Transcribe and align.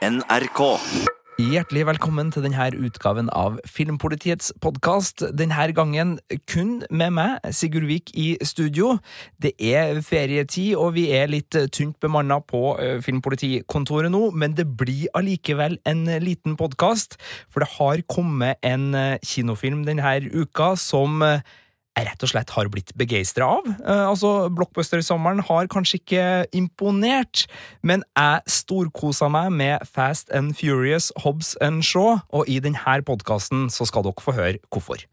NRK. 0.00 0.60
Hjertelig 1.40 1.82
velkommen 1.84 2.30
til 2.32 2.46
denne 2.46 2.70
utgaven 2.80 3.26
av 3.36 3.58
Filmpolitiets 3.68 4.48
podkast. 4.64 5.26
Denne 5.36 5.66
gangen 5.76 6.14
kun 6.48 6.78
med 6.88 7.12
meg, 7.18 7.44
Sigurd 7.52 7.84
Vik, 7.84 8.08
i 8.16 8.38
studio. 8.40 8.94
Det 9.36 9.52
er 9.60 10.00
ferietid, 10.00 10.72
og 10.80 10.94
vi 10.96 11.10
er 11.12 11.28
litt 11.28 11.52
tynt 11.76 12.00
bemanna 12.00 12.40
på 12.40 12.78
eh, 12.80 12.96
Filmpolitikontoret 13.04 14.08
nå, 14.08 14.30
men 14.32 14.56
det 14.56 14.70
blir 14.72 15.12
allikevel 15.12 15.76
en 15.84 16.06
liten 16.24 16.56
podkast, 16.56 17.20
for 17.52 17.60
det 17.60 17.74
har 17.76 18.00
kommet 18.08 18.56
en 18.64 18.94
eh, 18.96 19.18
kinofilm 19.20 19.84
denne 19.84 20.16
uka 20.32 20.78
som 20.80 21.20
eh, 21.20 21.44
rett 21.98 22.22
og 22.22 22.30
slett 22.32 22.52
har 22.54 22.70
blitt 22.72 22.92
begeistra 22.98 23.48
av. 23.58 23.66
Eh, 23.66 24.04
altså, 24.08 24.48
Blockbuster-sommeren 24.54 25.42
har 25.48 25.70
kanskje 25.72 26.00
ikke 26.00 26.28
imponert, 26.56 27.46
men 27.82 28.04
jeg 28.16 28.54
storkosa 28.60 29.30
meg 29.32 29.50
med 29.52 29.88
Fast 29.88 30.30
and 30.30 30.54
Furious, 30.58 31.10
Hobbs 31.24 31.56
and 31.60 31.84
Shaw, 31.86 32.20
og 32.30 32.48
i 32.48 32.60
denne 32.62 33.00
podkasten 33.06 33.68
skal 33.70 34.06
dere 34.06 34.24
få 34.24 34.36
høre 34.36 34.58
hvorfor. 34.70 35.06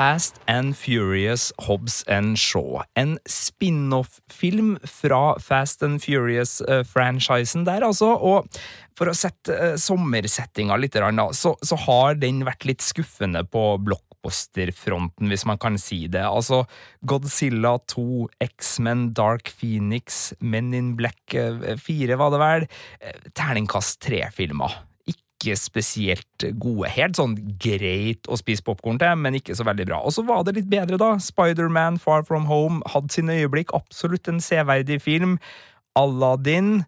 Fast 0.00 0.40
and 0.48 0.72
Furious 0.72 1.50
Hobbs 1.58 2.04
and 2.08 2.38
Shaw. 2.38 2.80
En 2.96 3.18
spin-off-film 3.28 4.78
fra 4.88 5.34
Fast 5.38 5.82
and 5.84 6.00
Furious-franchisen 6.00 7.66
der, 7.66 7.84
altså. 7.84 8.14
Og 8.16 8.48
for 8.96 9.12
å 9.12 9.16
sette 9.16 9.52
uh, 9.52 9.76
sommersettinga 9.76 10.80
litt, 10.80 10.96
så, 11.36 11.52
så, 11.60 11.80
har 11.84 12.16
den 12.16 12.40
vært 12.48 12.64
litt 12.64 12.80
skuffende 12.80 13.44
på 13.44 13.76
blockbuster-fronten, 13.84 15.28
hvis 15.28 15.44
man 15.44 15.60
kan 15.60 15.76
si 15.76 16.06
det. 16.08 16.24
Altså 16.24 16.62
Godzilla 17.04 17.76
2, 17.92 18.30
X-Men, 18.54 19.10
Dark 19.12 19.52
Phoenix, 19.52 20.30
Men 20.40 20.72
in 20.72 20.94
Black 20.96 21.36
4, 21.36 21.76
uh, 21.76 22.20
var 22.24 22.32
det 22.32 22.46
vel. 22.46 22.70
Terningkast 23.36 24.00
tre-filmer 24.08 24.80
ikke 25.40 25.56
spesielt 25.56 26.44
gode. 26.60 26.90
Helt 26.92 27.16
sånn 27.16 27.34
greit 27.62 28.28
å 28.28 28.36
spise 28.36 28.64
popkorn 28.66 29.00
til, 29.00 29.16
men 29.16 29.38
ikke 29.38 29.56
så 29.56 29.64
veldig 29.64 29.86
bra. 29.88 30.00
Og 30.04 30.12
så 30.12 30.24
var 30.28 30.44
det 30.44 30.58
litt 30.58 30.68
bedre, 30.70 31.00
da. 31.00 31.14
Spiderman 31.22 31.96
Far 32.00 32.26
From 32.28 32.44
Home 32.50 32.84
hadde 32.92 33.14
sine 33.14 33.38
øyeblikk. 33.40 33.72
Absolutt 33.76 34.28
en 34.28 34.42
severdig 34.44 35.00
film. 35.02 35.38
Aladdin 35.98 36.84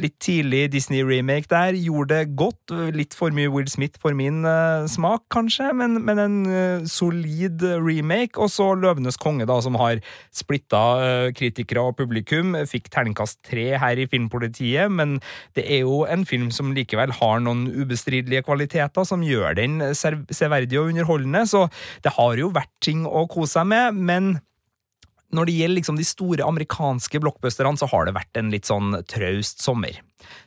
litt 0.00 0.16
tidlig 0.22 0.64
Disney-remake 0.72 1.48
der. 1.50 1.76
Gjorde 1.78 2.14
det 2.14 2.36
godt. 2.38 2.74
Litt 2.96 3.14
for 3.16 3.34
mye 3.34 3.50
Will 3.52 3.68
Smith 3.70 4.00
for 4.02 4.16
min 4.16 4.42
uh, 4.46 4.86
smak, 4.90 5.24
kanskje, 5.32 5.70
men, 5.76 6.00
men 6.06 6.20
en 6.22 6.38
uh, 6.48 6.86
solid 6.90 7.62
remake. 7.82 8.34
Og 8.40 8.50
så 8.52 8.72
Løvenes 8.76 9.18
konge, 9.20 9.46
da, 9.48 9.58
som 9.64 9.78
har 9.80 10.02
splitta 10.34 10.82
uh, 11.00 11.28
kritikere 11.36 11.84
og 11.86 11.96
publikum. 12.00 12.56
Fikk 12.68 12.90
terningkast 12.94 13.40
tre 13.46 13.68
her 13.80 14.02
i 14.02 14.08
Filmpolitiet, 14.10 14.92
men 14.92 15.18
det 15.58 15.66
er 15.68 15.84
jo 15.84 16.02
en 16.10 16.26
film 16.28 16.50
som 16.54 16.74
likevel 16.76 17.14
har 17.20 17.40
noen 17.44 17.66
ubestridelige 17.70 18.44
kvaliteter 18.46 19.06
som 19.06 19.24
gjør 19.24 19.56
den 19.58 19.78
severdig 19.94 20.80
og 20.80 20.90
underholdende, 20.90 21.46
så 21.48 21.66
det 22.04 22.14
har 22.18 22.36
jo 22.40 22.52
vært 22.54 22.72
ting 22.84 23.06
å 23.06 23.26
kose 23.30 23.56
seg 23.56 23.68
med, 23.70 23.96
men 23.96 24.36
når 25.34 25.48
det 25.48 25.56
gjelder 25.56 25.78
liksom 25.80 25.98
de 25.98 26.06
store 26.06 26.44
amerikanske 26.46 27.20
blockbusterne, 27.22 27.76
så 27.78 27.88
har 27.90 28.06
det 28.06 28.16
vært 28.16 28.38
en 28.38 28.52
litt 28.52 28.68
sånn 28.68 29.00
traust 29.10 29.64
sommer. 29.64 29.98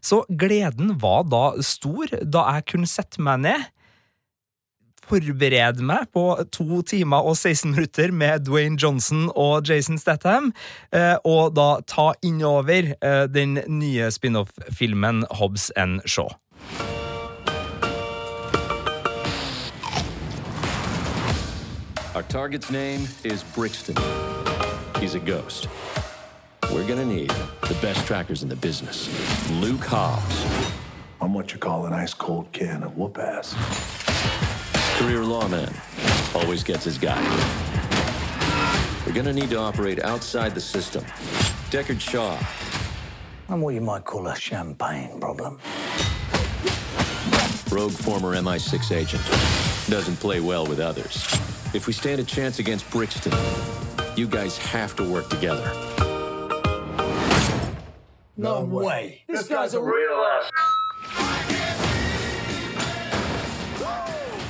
Så 0.03 0.23
gleden 0.29 0.95
var 1.01 1.27
da 1.31 1.51
stor 1.65 2.11
da 2.23 2.45
jeg 2.55 2.67
kunne 2.73 2.89
sette 2.89 3.21
meg 3.23 3.43
ned, 3.47 3.67
forberede 5.09 5.81
meg 5.81 6.09
på 6.13 6.23
to 6.53 6.83
timer 6.85 7.25
og 7.25 7.33
16 7.37 7.71
minutter 7.73 8.11
med 8.13 8.45
Dwayne 8.45 8.77
Johnson 8.79 9.31
og 9.33 9.65
Jason 9.69 9.97
Statham, 9.97 10.51
eh, 10.93 11.15
og 11.25 11.55
da 11.57 11.79
ta 11.89 12.11
innover 12.21 12.93
eh, 12.93 13.25
den 13.25 13.57
nye 13.67 14.11
spin-off-filmen 14.13 15.25
Hobbs 15.41 15.71
and 15.75 16.05
Shaw. 16.05 16.29
Our 22.15 22.23
target's 22.23 22.69
name 22.69 23.07
is 23.23 23.43
Brixton. 23.55 23.95
He's 24.99 25.15
a 25.15 25.19
ghost. 25.19 25.69
We're 26.73 26.85
gonna 26.85 27.05
need 27.05 27.29
the 27.29 27.77
best 27.81 28.05
trackers 28.05 28.43
in 28.43 28.49
the 28.49 28.55
business. 28.57 29.07
Luke 29.49 29.85
Hobbs. 29.85 30.45
I'm 31.21 31.33
what 31.33 31.53
you 31.53 31.57
call 31.57 31.85
an 31.85 31.93
ice 31.93 32.13
cold 32.13 32.51
can 32.51 32.83
of 32.83 32.97
whoop 32.97 33.17
ass. 33.17 33.55
Career 34.99 35.23
lawman. 35.23 35.73
Always 36.35 36.63
gets 36.63 36.83
his 36.83 36.97
guy. 36.97 37.21
We're 39.07 39.13
gonna 39.13 39.31
need 39.31 39.49
to 39.51 39.57
operate 39.57 40.03
outside 40.03 40.53
the 40.53 40.59
system. 40.59 41.05
Deckard 41.71 42.01
Shaw. 42.01 42.37
I'm 43.47 43.61
what 43.61 43.75
you 43.75 43.81
might 43.81 44.03
call 44.03 44.27
a 44.27 44.35
champagne 44.35 45.17
problem. 45.17 45.59
Rogue 47.71 47.93
former 47.93 48.35
MI6 48.35 48.91
agent. 48.91 49.23
Doesn't 49.89 50.17
play 50.17 50.41
well 50.41 50.65
with 50.65 50.81
others. 50.81 51.23
If 51.73 51.87
we 51.87 51.93
stand 51.93 52.19
a 52.19 52.25
chance 52.25 52.59
against 52.59 52.89
Brixton, 52.91 53.31
you 54.19 54.27
guys 54.27 54.57
have 54.57 54.95
to 54.97 55.03
work 55.03 55.29
together. 55.29 55.71
No 58.35 58.65
way. 58.65 59.23
This 59.29 59.47
guy's 59.47 59.73
a 59.73 59.79
real 59.79 60.19
ass. 60.33 60.49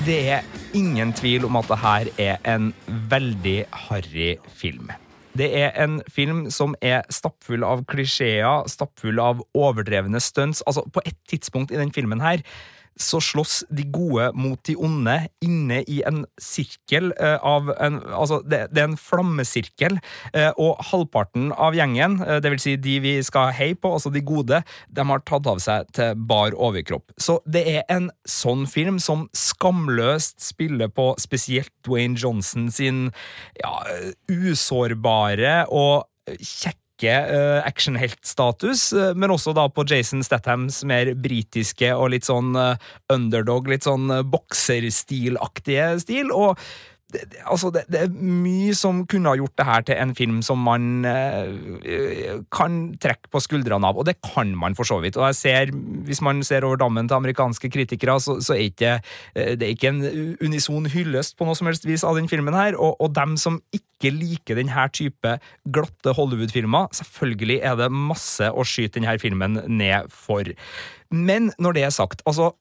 Det 0.06 0.30
er 0.30 0.42
ingen 0.74 1.14
tvil 1.14 1.46
om 1.46 1.56
at 1.56 1.68
det 1.70 1.78
her 1.78 2.10
er 2.18 2.56
en 2.56 2.74
veldig 2.88 3.66
harry 3.72 4.38
film. 4.48 4.90
Det 5.38 5.52
er 5.62 5.70
en 5.84 6.02
film 6.10 6.50
som 6.50 6.74
er 6.82 7.04
stappfull 7.14 7.64
av 7.64 7.86
klisjeer, 7.86 8.66
stappfull 8.68 9.22
av 9.22 9.44
overdrevne 9.54 10.20
stunts. 10.20 10.64
Altså, 10.66 10.82
på 10.94 11.04
et 11.06 11.18
tidspunkt 11.30 11.72
i 11.72 11.78
den 11.78 11.94
filmen 11.94 12.22
her 12.26 12.42
så 13.00 13.22
slåss 13.24 13.64
de 13.70 13.86
gode 13.94 14.30
mot 14.36 14.60
de 14.68 14.76
onde 14.76 15.16
inne 15.46 15.82
i 15.88 16.02
en 16.08 16.24
sirkel 16.42 17.14
eh, 17.16 17.38
av 17.46 17.72
en, 17.80 18.00
Altså, 18.10 18.42
det, 18.44 18.66
det, 18.74 18.84
er 18.84 18.90
en 18.90 19.00
flammesirkel, 19.00 20.00
eh, 20.34 20.50
og 20.60 20.82
halvparten 20.92 21.54
av 21.56 21.78
gjengen, 21.78 22.20
eh, 22.26 22.40
det 22.44 22.52
vil 22.54 22.62
si 22.64 22.76
de 22.82 22.98
vi 23.04 23.14
skal 23.26 23.54
heie 23.56 23.78
på, 23.80 23.94
altså 23.96 24.12
de 24.14 24.24
gode, 24.26 24.62
de 24.88 25.08
har 25.12 25.24
tatt 25.28 25.48
av 25.50 25.62
seg 25.64 25.88
til 25.96 26.20
bar 26.30 26.56
overkropp. 26.58 27.16
Så 27.22 27.40
det 27.48 27.64
er 27.72 27.88
en 27.92 28.10
sånn 28.28 28.66
film 28.70 29.00
som 29.04 29.28
skamløst 29.38 30.42
spiller 30.44 30.92
på 30.92 31.14
spesielt 31.22 31.72
Dwayne 31.88 32.20
Johnson 32.20 32.68
sin 32.74 33.08
ja, 33.62 33.74
usårbare 34.28 35.64
og 35.72 36.10
kjekke 36.38 36.89
uh, 37.08 37.62
actionheltstatus, 37.64 38.90
uh, 38.92 39.12
men 39.16 39.32
også 39.32 39.54
da 39.56 39.70
på 39.72 39.86
Jason 39.88 40.26
Stathams 40.26 40.82
mer 40.84 41.14
britiske 41.16 41.94
og 41.96 42.12
litt 42.12 42.28
sånn 42.28 42.52
uh, 42.60 42.76
underdog, 43.14 43.70
litt 43.72 43.88
sånn 43.88 44.12
bokserstilaktige 44.28 45.94
stil. 46.04 46.34
og 46.36 46.60
det, 47.14 47.24
altså 47.50 47.72
det, 47.74 47.86
det, 47.90 48.04
er 48.06 48.12
mye 48.14 48.74
som 48.78 49.02
kunne 49.10 49.32
ha 49.32 49.40
gjort 49.40 49.56
det 49.58 49.66
her 49.66 49.86
til 49.88 49.98
en 49.98 50.12
film 50.18 50.42
som 50.46 50.62
man 50.62 51.06
eh, 51.10 52.38
kan 52.54 52.78
trekke 53.02 53.32
på 53.34 53.42
skuldrene 53.42 53.90
av, 53.90 53.98
og 53.98 54.06
det 54.06 54.20
kan 54.22 54.52
man 54.58 54.78
for 54.78 54.86
så 54.86 55.00
vidt. 55.02 55.18
Og 55.18 55.26
jeg 55.30 55.40
ser, 55.40 55.74
Hvis 56.06 56.22
man 56.22 56.44
ser 56.46 56.68
over 56.68 56.78
dammen 56.78 57.10
til 57.10 57.18
amerikanske 57.18 57.72
kritikere, 57.74 58.20
så, 58.22 58.38
så 58.42 58.54
er 58.54 58.70
ikke, 58.70 58.94
det 59.34 59.66
er 59.66 59.74
ikke 59.74 59.90
en 59.90 60.38
unison 60.42 60.86
hyllest 60.90 61.38
på 61.38 61.48
noe 61.48 61.58
som 61.58 61.70
helst 61.70 61.88
vis 61.88 62.06
av 62.06 62.20
den 62.20 62.30
filmen 62.30 62.54
her, 62.54 62.78
og, 62.78 62.96
og 63.02 63.14
dem 63.18 63.36
som 63.38 63.60
ikke 63.74 64.14
liker 64.14 64.60
denne 64.60 64.88
type 64.94 65.36
glatte 65.74 66.14
Hollywood-filmer, 66.16 66.94
selvfølgelig 66.96 67.60
er 67.66 67.78
det 67.80 67.92
masse 67.92 68.48
å 68.50 68.66
skyte 68.66 69.00
denne 69.00 69.18
filmen 69.22 69.64
ned 69.68 70.14
for. 70.14 70.46
Men 71.10 71.54
når 71.58 71.78
det 71.78 71.88
er 71.88 71.96
sagt, 71.96 72.22
altså 72.30 72.54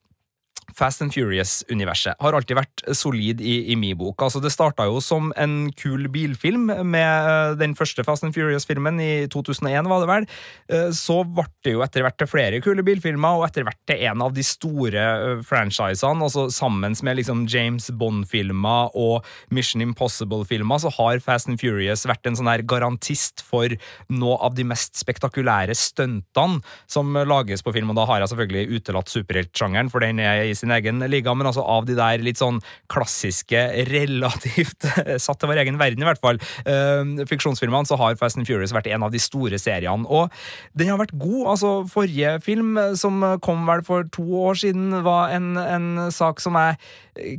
Fast 0.76 1.02
and 1.02 1.12
Furious-universet 1.14 2.18
har 2.20 2.36
alltid 2.36 2.58
vært 2.58 2.82
solid 2.96 3.40
i, 3.40 3.72
i 3.72 3.76
min 3.78 3.96
bok. 3.98 4.20
Altså, 4.24 4.40
det 4.42 4.52
starta 4.52 4.86
jo 4.88 5.00
som 5.04 5.30
en 5.40 5.70
kul 5.78 6.08
bilfilm 6.12 6.68
med 6.68 7.28
eh, 7.30 7.54
den 7.60 7.74
første 7.78 8.04
Fast 8.04 8.26
and 8.26 8.36
Furious-filmen 8.36 9.00
i 9.00 9.12
2001, 9.32 9.88
var 9.88 10.04
det 10.04 10.10
vel. 10.10 10.28
Eh, 10.72 10.90
så 10.96 11.22
ble 11.24 11.46
det 11.64 11.74
jo 11.74 11.84
etter 11.84 12.04
hvert 12.04 12.18
til 12.20 12.30
flere 12.30 12.60
kule 12.64 12.84
bilfilmer, 12.86 13.38
og 13.38 13.46
etter 13.48 13.66
hvert 13.66 13.80
til 13.88 14.04
en 14.10 14.24
av 14.26 14.34
de 14.36 14.44
store 14.46 15.06
eh, 15.06 15.42
franchisene. 15.46 16.28
Altså 16.28 16.48
sammen 16.54 16.96
med 17.04 17.20
liksom 17.20 17.46
James 17.48 17.88
Bond-filmer 17.98 18.92
og 18.98 19.26
Mission 19.54 19.84
Impossible-filmer, 19.84 20.84
så 20.84 20.92
har 20.98 21.22
Fast 21.24 21.50
and 21.50 21.60
Furious 21.62 22.06
vært 22.08 22.28
en 22.28 22.38
sånn 22.38 22.50
her 22.50 22.64
garantist 22.68 23.42
for 23.44 23.72
noe 24.12 24.38
av 24.44 24.56
de 24.58 24.66
mest 24.68 24.98
spektakulære 25.00 25.76
stuntene 25.78 26.60
som 26.90 27.16
lages 27.28 27.64
på 27.64 27.72
film, 27.74 27.92
og 27.92 27.98
da 27.98 28.06
har 28.08 28.22
jeg 28.22 28.32
selvfølgelig 28.34 28.78
utelatt 28.78 29.12
superheltsjangeren, 29.12 29.90
for 29.92 30.04
den 30.04 30.20
er 30.22 30.44
i 30.44 30.57
sin 30.60 30.72
egen 30.74 31.02
liga, 31.10 31.34
men 31.34 31.48
altså 31.50 31.64
av 31.64 31.86
de 31.88 31.96
der 31.98 32.22
litt 32.24 32.40
sånn 32.40 32.60
klassiske, 32.92 33.62
relativt 33.90 34.88
satt 35.24 35.40
til 35.40 35.52
vår 35.52 35.62
egen 35.64 35.80
verden, 35.80 36.04
i 36.04 36.08
hvert 36.08 36.22
fall, 36.22 36.40
uh, 36.68 37.24
fiksjonsfilmene, 37.28 37.88
så 37.88 37.98
har 38.00 38.18
Fast 38.20 38.40
and 38.40 38.48
Furious 38.48 38.74
vært 38.76 38.90
en 38.92 39.06
av 39.06 39.14
de 39.14 39.22
store 39.22 39.60
seriene. 39.60 40.06
Og 40.08 40.32
den 40.78 40.92
har 40.92 41.00
vært 41.00 41.16
god. 41.18 41.44
altså 41.54 41.72
Forrige 41.90 42.38
film, 42.44 42.76
som 42.98 43.22
kom 43.44 43.66
vel 43.68 43.84
for 43.86 44.06
to 44.14 44.26
år 44.48 44.58
siden, 44.62 44.90
var 45.06 45.34
en, 45.34 45.54
en 45.58 46.08
sak 46.14 46.42
som 46.42 46.56
jeg 46.58 46.78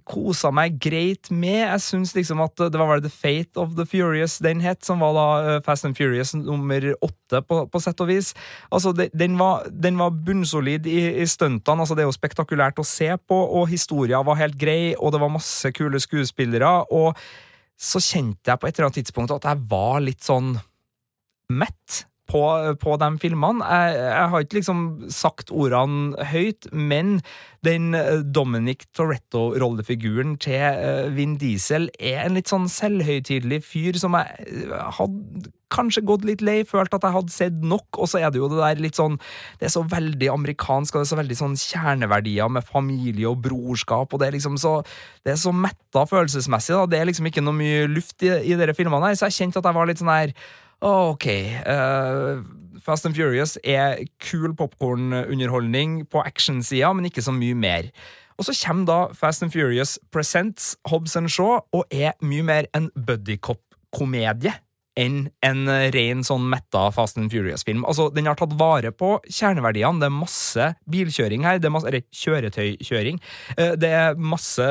kosa 0.07 0.51
meg 0.55 0.77
greit 0.81 1.29
med. 1.31 1.61
Jeg 1.61 1.83
syns 1.83 2.13
liksom 2.15 2.41
at 2.43 2.57
det 2.59 2.79
var 2.79 2.91
vel 2.93 3.03
The 3.05 3.11
Fate 3.13 3.59
of 3.59 3.75
the 3.77 3.85
Furious 3.87 4.39
den 4.43 4.63
het, 4.63 4.83
som 4.85 5.03
var 5.03 5.15
da 5.15 5.59
Fast 5.65 5.87
and 5.87 5.97
Furious 5.97 6.33
nummer 6.35 6.91
åtte, 6.99 7.41
på, 7.45 7.61
på 7.69 7.81
sett 7.81 8.01
og 8.03 8.09
vis. 8.09 8.33
Altså, 8.73 8.93
den 8.93 9.37
var, 9.39 9.67
den 9.69 9.99
var 9.99 10.15
bunnsolid 10.25 10.87
i, 10.89 10.99
i 11.21 11.27
stuntene. 11.29 11.83
Altså, 11.83 11.95
det 11.95 12.03
er 12.03 12.09
jo 12.09 12.15
spektakulært 12.15 12.81
å 12.81 12.87
se 12.87 13.08
på, 13.17 13.35
og 13.35 13.69
historien 13.71 14.25
var 14.27 14.37
helt 14.39 14.57
grei, 14.59 14.93
og 14.93 15.13
det 15.13 15.21
var 15.21 15.33
masse 15.33 15.71
kule 15.73 15.99
skuespillere. 15.99 16.69
Og 16.93 17.17
så 17.79 18.01
kjente 18.03 18.51
jeg 18.51 18.59
på 18.59 18.67
et 18.67 18.75
eller 18.75 18.89
annet 18.89 18.99
tidspunkt 19.01 19.33
at 19.33 19.47
jeg 19.49 19.65
var 19.71 20.03
litt 20.03 20.21
sånn 20.25 20.53
mett 21.49 22.03
på, 22.29 22.41
på 22.81 22.97
de 23.01 23.09
filmene. 23.21 23.65
Jeg, 23.65 23.99
jeg, 23.99 24.31
har 24.31 24.45
ikke 24.45 24.59
liksom 24.59 24.81
sagt 25.13 25.51
ordene 25.51 26.29
høyt, 26.31 26.69
men 26.71 27.19
den 27.65 27.93
eh, 27.97 28.21
Dominic 28.23 28.85
Toretto-rollefiguren 28.95 30.37
til 30.41 30.59
eh, 30.61 31.07
Vin 31.15 31.37
Diesel 31.41 31.89
er 31.99 32.23
en 32.23 32.37
litt 32.37 32.51
sånn 32.51 32.69
selvhøytidelig 32.71 33.63
fyr 33.67 33.97
som 33.99 34.15
jeg 34.19 34.45
eh, 34.69 34.75
hadde 34.99 35.49
kanskje 35.69 36.01
gått 36.07 36.23
litt 36.25 36.41
lei, 36.41 36.63
følt 36.65 36.93
at 36.95 37.03
jeg 37.05 37.13
hadde 37.13 37.33
sett 37.33 37.57
nok, 37.61 37.99
og 38.01 38.09
så 38.09 38.21
er 38.21 38.31
det 38.33 38.39
jo 38.41 38.47
det 38.49 38.57
der 38.57 38.79
litt 38.81 38.97
sånn 38.97 39.19
Det 39.59 39.67
er 39.67 39.73
så 39.75 39.83
veldig 39.85 40.31
amerikansk, 40.33 40.95
og 40.95 41.01
det 41.01 41.05
er 41.05 41.11
så 41.11 41.19
veldig 41.19 41.37
sånn 41.37 41.57
kjerneverdier 41.61 42.49
med 42.55 42.65
familie 42.65 43.29
og 43.29 43.43
brorskap, 43.43 44.13
og 44.13 44.21
det 44.21 44.29
er 44.29 44.37
liksom 44.39 44.57
så 44.61 44.79
Det 45.25 45.35
er 45.35 45.41
så 45.41 45.53
metta 45.53 46.07
følelsesmessig, 46.09 46.73
da. 46.73 46.87
Det 46.89 47.01
er 47.01 47.11
liksom 47.11 47.29
ikke 47.29 47.45
noe 47.45 47.57
mye 47.57 47.85
luft 47.91 48.25
i, 48.25 48.33
i 48.49 48.57
dere 48.57 48.77
filmene 48.77 49.11
her, 49.11 49.19
så 49.19 49.29
jeg 49.29 49.41
kjente 49.43 49.61
at 49.61 49.69
jeg 49.69 49.77
var 49.77 49.89
litt 49.89 50.01
sånn 50.01 50.13
her 50.13 50.33
OK. 50.81 51.27
Uh, 51.67 52.43
Fast 52.79 53.05
and 53.05 53.15
Furious 53.15 53.57
er 53.63 53.99
kul 54.23 54.53
popkornunderholdning 54.55 56.05
på 56.09 56.23
actionsida, 56.23 56.93
men 56.95 57.09
ikke 57.09 57.23
så 57.25 57.35
mye 57.35 57.57
mer. 57.57 57.91
Og 58.39 58.47
så 58.47 58.55
kommer 58.55 58.87
da 58.87 58.99
Fast 59.13 59.43
and 59.43 59.51
Furious 59.51 59.97
Presents 60.11 60.77
Hobbs 60.87 61.17
and 61.19 61.29
Shaw 61.29 61.59
og 61.75 61.83
er 61.91 62.15
mye 62.23 62.45
mer 62.47 62.69
en 62.75 62.87
buddycop-komedie 62.95 64.55
enn 64.99 65.19
en 65.45 65.69
ren 65.93 66.23
sånn 66.27 66.47
metta 66.51 66.87
Fast 66.91 67.19
and 67.19 67.31
Furious-film. 67.31 67.85
Altså, 67.87 68.09
Den 68.15 68.27
har 68.27 68.39
tatt 68.39 68.55
vare 68.59 68.91
på 68.91 69.13
kjerneverdiene. 69.27 69.99
Det 70.01 70.07
er 70.09 70.15
masse 70.15 70.71
bilkjøring 70.91 71.45
her, 71.47 71.59
det 71.59 71.69
er 71.69 71.75
masse, 71.75 71.87
eller 71.91 72.03
kjøretøykjøring. 72.23 73.21
Eh, 73.55 73.75
det 73.79 73.91
er 73.95 74.19
masse 74.19 74.65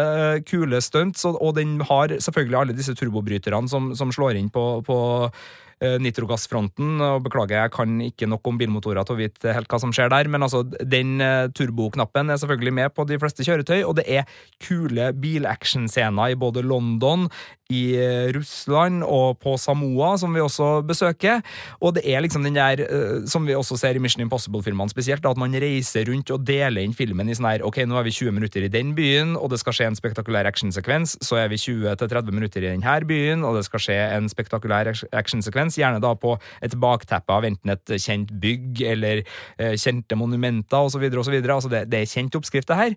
kule 0.49 0.83
stunts, 0.85 1.25
og 1.29 1.55
den 1.57 1.79
har 1.89 2.13
selvfølgelig 2.13 2.61
alle 2.61 2.77
disse 2.77 2.97
turbobryterne 2.97 3.69
som, 3.69 3.95
som 3.97 4.13
slår 4.13 4.41
inn 4.41 4.53
på, 4.53 4.67
på 4.85 4.99
Eh, 5.33 5.68
nitrogassfronten. 5.81 7.01
og 7.05 7.23
Beklager, 7.27 7.63
jeg 7.63 7.75
kan 7.75 8.01
ikke 8.03 8.29
nok 8.31 8.47
om 8.49 8.59
bilmotorer 8.59 9.07
til 9.07 9.17
å 9.17 9.21
vite 9.21 9.55
helt 9.55 9.71
hva 9.71 9.81
som 9.83 9.93
skjer 9.95 10.11
der, 10.13 10.31
men 10.31 10.45
altså, 10.47 10.65
den 10.67 11.19
eh, 11.25 11.51
turboknappen 11.55 12.31
er 12.31 12.41
selvfølgelig 12.41 12.75
med 12.81 12.95
på 12.97 13.07
de 13.09 13.19
fleste 13.21 13.47
kjøretøy, 13.47 13.83
og 13.85 13.99
det 14.01 14.07
er 14.07 14.27
kule 14.65 15.13
bilactionscener 15.19 16.35
i 16.35 16.39
både 16.39 16.65
London, 16.67 17.29
i 17.69 17.83
eh, 18.01 18.31
Russland 18.33 19.03
og 19.05 19.39
på 19.43 19.55
Samoa, 19.61 20.15
som 20.21 20.33
vi 20.35 20.41
også 20.41 20.81
besøker. 20.89 21.43
Og 21.85 21.95
det 21.99 22.07
er 22.09 22.23
liksom 22.25 22.47
den 22.47 22.57
der, 22.57 22.81
som 23.29 23.45
vi 23.47 23.57
også 23.57 23.77
ser 23.77 23.99
i 23.99 24.03
Mission 24.03 24.25
Impossible-filmene 24.25 24.91
spesielt, 24.91 25.27
at 25.29 25.41
man 25.41 25.53
reiser 25.53 26.09
rundt 26.09 26.33
og 26.33 26.47
deler 26.49 26.81
inn 26.83 26.97
filmen 26.97 27.29
i 27.29 27.37
sånn 27.37 27.51
her 27.51 27.65
Ok, 27.69 27.83
nå 27.85 27.99
er 27.99 28.07
vi 28.07 28.15
20 28.15 28.33
minutter 28.39 28.65
i 28.65 28.73
den 28.73 28.95
byen, 28.97 29.35
og 29.37 29.53
det 29.53 29.61
skal 29.61 29.77
skje 29.77 29.91
en 29.91 29.99
spektakulær 29.99 30.49
actionsekvens. 30.49 31.19
Så 31.25 31.37
er 31.43 31.53
vi 31.53 31.61
20-30 31.61 32.33
minutter 32.33 32.65
i 32.65 32.73
denne 32.73 32.97
byen, 33.09 33.45
og 33.45 33.59
det 33.59 33.67
skal 33.69 33.85
skje 33.85 33.99
en 34.17 34.31
spektakulær 34.33 34.89
actionsekvens 34.89 35.68
sekvens, 35.69 35.79
gjerne 35.79 36.01
da 36.01 36.15
på 36.17 36.37
et 36.63 36.75
bakteppe 36.79 37.33
av 37.33 37.45
enten 37.45 37.75
et 37.75 37.95
kjent 38.01 38.31
bygg 38.41 38.83
eller 38.83 39.23
eh, 39.59 39.77
kjente 39.77 40.17
monumenter 40.17 40.89
osv. 40.89 41.05
Altså 41.05 41.69
det, 41.71 41.89
det 41.91 42.03
er 42.03 42.13
kjent 42.13 42.35
oppskrift, 42.35 42.69
det 42.69 42.77
her. 42.77 42.97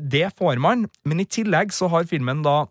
Det 0.00 0.30
får 0.38 0.60
man, 0.60 0.88
men 1.04 1.20
i 1.20 1.28
tillegg 1.28 1.72
så 1.72 1.88
har 1.88 2.08
filmen 2.08 2.42
da 2.42 2.66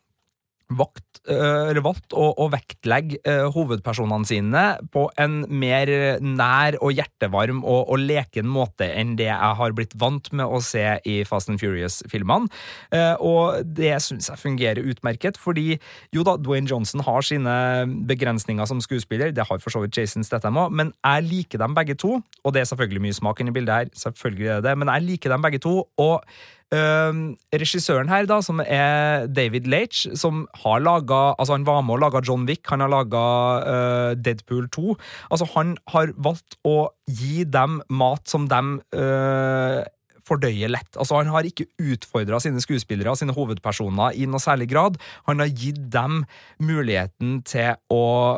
vakt, 0.70 1.22
eller 1.30 1.82
valgt 1.84 2.14
å, 2.16 2.30
å 2.40 2.48
vektlegge 2.50 3.20
hovedpersonene 3.54 4.28
sine 4.28 4.64
på 4.94 5.08
en 5.20 5.42
mer 5.50 5.90
nær 6.24 6.78
og 6.80 6.94
hjertevarm 6.96 7.60
og, 7.64 7.90
og, 7.90 7.98
leken 8.00 8.48
måte 8.50 8.88
enn 8.88 9.16
det 9.20 9.28
jeg 9.28 9.58
har 9.60 9.76
blitt 9.76 9.94
vant 10.00 10.32
med 10.32 10.48
å 10.48 10.62
se 10.64 10.86
i 11.10 11.20
Fast 11.28 11.52
and 11.52 11.60
Furious-filmene. 11.62 12.48
Og 13.26 13.68
det 13.68 13.92
syns 14.06 14.30
jeg 14.32 14.42
fungerer 14.42 14.88
utmerket, 14.90 15.38
fordi 15.42 15.76
jo 16.16 16.24
da, 16.26 16.38
Dwayne 16.40 16.70
Johnson 16.70 17.04
har 17.06 17.26
sine 17.26 17.58
begrensninger 18.10 18.70
som 18.70 18.82
skuespiller, 18.82 19.34
det 19.36 19.46
har 19.50 19.62
for 19.62 19.76
så 19.76 19.84
vidt 19.84 20.00
Jason 20.00 20.26
Statham 20.26 20.58
òg, 20.62 20.74
men 20.74 20.94
jeg 21.04 21.28
liker 21.28 21.62
dem 21.62 21.76
begge 21.78 21.98
to, 22.00 22.16
og 22.44 22.56
det 22.56 22.64
er 22.64 22.72
selvfølgelig 22.72 23.04
mye 23.10 23.20
smak 23.20 23.44
inni 23.44 23.54
bildet 23.56 23.76
her, 23.76 23.94
selvfølgelig 24.06 24.48
er 24.48 24.64
det 24.64 24.70
det, 24.70 24.78
men 24.80 24.94
jeg 24.94 25.08
liker 25.08 25.36
dem 25.36 25.46
begge 25.46 25.62
to. 25.64 25.76
og 25.98 26.24
Uh, 26.70 27.34
regissøren 27.50 28.12
her, 28.12 28.28
da, 28.30 28.36
som 28.46 28.60
er 28.62 29.24
David 29.34 29.66
Leitch, 29.66 30.04
som 30.14 30.44
har 30.62 30.84
laga 30.86 31.32
Altså, 31.42 31.56
han 31.56 31.66
var 31.66 31.82
med 31.82 31.96
og 31.96 32.04
laga 32.04 32.22
John 32.22 32.46
Wick, 32.46 32.68
han 32.70 32.84
har 32.86 32.92
laga 32.94 33.22
uh, 33.66 34.12
Deadpool 34.14 34.68
2. 34.70 34.94
Altså, 35.34 35.48
han 35.56 35.80
har 35.90 36.14
valgt 36.22 36.60
å 36.70 36.92
gi 37.10 37.42
dem 37.50 37.80
mat 37.90 38.30
som 38.30 38.46
dem 38.52 38.76
uh, 38.94 39.82
fordøyer 40.30 40.70
lett. 40.70 40.94
Altså, 40.94 41.18
Han 41.18 41.34
har 41.34 41.50
ikke 41.50 41.66
utfordra 41.82 42.38
sine 42.38 42.62
skuespillere, 42.62 43.18
sine 43.18 43.34
hovedpersoner, 43.34 44.14
i 44.14 44.30
noe 44.30 44.44
særlig 44.44 44.70
grad. 44.70 45.02
Han 45.26 45.42
har 45.42 45.50
gitt 45.50 45.82
dem 45.90 46.22
muligheten 46.62 47.42
til 47.50 47.82
å 47.90 48.38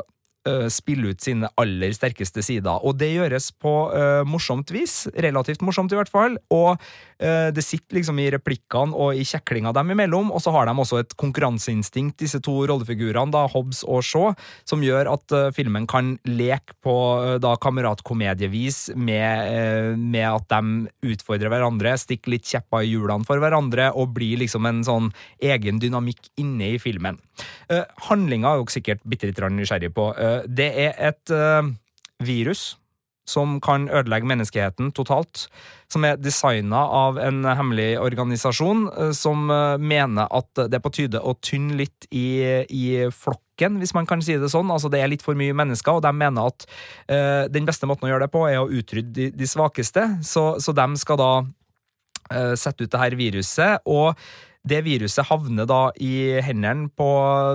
spille 0.73 1.11
ut 1.13 1.21
sine 1.21 1.45
aller 1.61 1.91
sterkeste 1.93 2.41
sider. 2.41 2.79
Og 2.81 2.95
det 2.97 3.11
gjøres 3.11 3.51
på 3.61 3.73
uh, 3.93 4.23
morsomt 4.25 4.71
vis. 4.73 5.03
Relativt 5.13 5.61
morsomt, 5.61 5.93
i 5.93 5.99
hvert 5.99 6.09
fall. 6.09 6.39
Og 6.49 6.79
Eh, 6.81 7.10
det 7.21 7.61
sitter 7.61 7.99
liksom 7.99 8.19
i 8.21 8.29
replikkene 8.33 8.97
og 8.97 9.17
i 9.17 9.25
kjeklinga 9.27 9.73
dem 9.75 9.93
imellom, 9.93 10.31
og 10.33 10.41
så 10.41 10.53
har 10.55 10.65
de 10.67 10.73
også 10.73 11.01
et 11.01 11.15
konkurranseinstinkt, 11.21 12.17
disse 12.21 12.41
to 12.43 12.55
rollefigurene, 12.69 13.31
da, 13.33 13.45
Hobbs 13.51 13.83
og 13.85 14.01
Shaw, 14.05 14.31
som 14.67 14.83
gjør 14.85 15.11
at 15.13 15.35
uh, 15.35 15.49
filmen 15.55 15.87
kan 15.89 16.15
leke 16.27 16.75
på 16.83 16.95
uh, 17.21 17.35
da 17.41 17.53
kameratkomedievis 17.61 18.95
med, 18.95 19.97
med, 20.01 20.27
at 20.31 20.47
de 20.51 21.11
utfordrer 21.13 21.51
hverandre, 21.51 21.93
stikker 21.99 22.35
litt 22.35 22.47
kjepper 22.49 22.85
i 22.85 22.91
hjulene 22.93 23.27
for 23.27 23.41
hverandre 23.41 23.91
og 23.97 24.15
blir 24.15 24.41
liksom 24.41 24.67
en 24.69 24.81
sånn 24.87 25.11
egen 25.41 25.81
dynamikk 25.81 26.31
inne 26.41 26.73
i 26.75 26.81
filmen. 26.81 27.19
Handlinga 28.07 28.51
er 28.51 28.61
jo 28.61 28.67
sikkert 28.71 29.03
bitte 29.07 29.29
litt 29.29 29.39
nysgjerrig 29.41 29.91
på. 29.95 30.11
det 30.47 30.69
er 30.85 30.97
et 31.11 31.33
virus 32.21 32.75
som 33.27 33.59
kan 33.63 33.87
ødelegge 33.89 34.27
menneskeheten 34.29 34.91
totalt. 34.97 35.45
Som 35.91 36.05
er 36.07 36.19
designa 36.19 36.81
av 36.87 37.19
en 37.21 37.43
hemmelig 37.45 37.99
organisasjon 38.01 38.87
eh, 38.91 39.13
som 39.17 39.49
eh, 39.51 39.77
mener 39.77 40.29
at 40.31 40.63
det 40.65 40.79
er 40.79 40.83
på 40.83 40.93
tide 40.95 41.21
å 41.21 41.35
tynne 41.43 41.77
litt 41.79 42.07
i, 42.09 42.41
i 42.67 42.85
flokken, 43.13 43.79
hvis 43.81 43.95
man 43.97 44.07
kan 44.09 44.23
si 44.25 44.37
det 44.41 44.51
sånn. 44.51 44.71
Altså 44.73 44.91
Det 44.91 45.01
er 45.01 45.11
litt 45.11 45.25
for 45.25 45.37
mye 45.37 45.55
mennesker, 45.57 45.99
og 45.99 46.05
de 46.05 46.13
mener 46.15 46.49
at 46.49 46.65
uh, 47.11 47.45
den 47.51 47.67
beste 47.67 47.85
måten 47.85 48.07
å 48.07 48.09
gjøre 48.09 48.25
det 48.25 48.33
på, 48.33 48.45
er 48.49 48.57
å 48.57 48.69
utrydde 48.71 49.13
de, 49.13 49.27
de 49.37 49.49
svakeste. 49.49 50.07
Så, 50.25 50.45
så 50.63 50.73
de 50.73 50.87
skal 50.97 51.19
da 51.21 51.31
uh, 51.43 52.55
sette 52.57 52.87
ut 52.87 52.89
det 52.89 53.03
her 53.03 53.17
viruset. 53.19 53.85
og 53.85 54.17
det 54.67 54.83
viruset 54.85 55.25
havner 55.25 55.65
da 55.69 55.79
i 55.97 56.37
hendene 56.45 56.89
på 56.97 57.07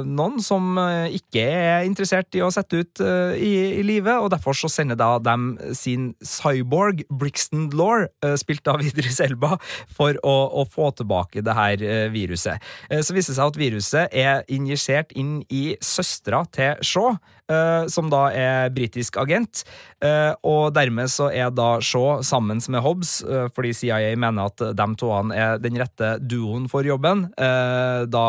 noen 0.07 0.41
som 0.43 0.75
eh, 0.83 1.15
ikke 1.15 1.45
er 1.47 1.87
interessert 1.87 2.35
i 2.35 2.43
å 2.43 2.51
sette 2.51 2.81
ut 2.83 3.03
uh, 3.05 3.35
i, 3.39 3.79
i 3.79 3.85
livet, 3.87 4.19
og 4.19 4.33
derfor 4.35 4.57
så 4.59 4.71
sender 4.73 4.99
da 4.99 5.13
dem 5.23 5.53
sin 5.77 6.09
cyborg, 6.25 7.05
Brixton 7.11 7.69
Law, 7.79 8.09
uh, 8.27 8.35
spilt 8.41 8.67
av 8.71 8.83
Idris 8.89 9.21
Elba, 9.23 9.55
for 9.87 10.19
å, 10.27 10.37
å, 10.63 10.67
få 10.67 10.91
tilbake 10.99 11.45
det 11.47 11.55
her 11.55 11.83
viruset. 12.11 12.63
så 12.91 13.15
viser 13.15 13.33
det 13.33 13.39
seg 13.39 13.53
at 13.53 13.59
viruset 13.61 14.17
er 14.17 14.43
injisert 14.53 15.15
inn 15.17 15.39
i 15.53 15.77
søstera 15.85 16.43
til 16.53 16.83
Shaw. 16.85 17.15
Uh, 17.47 17.87
som 17.87 18.09
da 18.11 18.25
er 18.35 18.73
britisk 18.75 19.21
agent. 19.23 19.61
Uh, 20.03 20.35
og 20.43 20.73
dermed 20.75 21.07
så 21.13 21.29
er 21.31 21.53
da 21.55 21.77
Shaw 21.79 22.25
sammen 22.27 22.59
med 22.73 22.83
Hobbes, 22.83 23.21
uh, 23.23 23.47
fordi 23.55 23.71
CIA 23.71 24.17
mener 24.19 24.51
at 24.51 24.65
de 24.75 24.87
to 24.99 25.13
er 25.31 25.61
den 25.63 25.79
rette 25.79 26.17
duoen 26.19 26.67
for 26.71 26.83
jobben. 26.83 27.29
da 27.37 28.27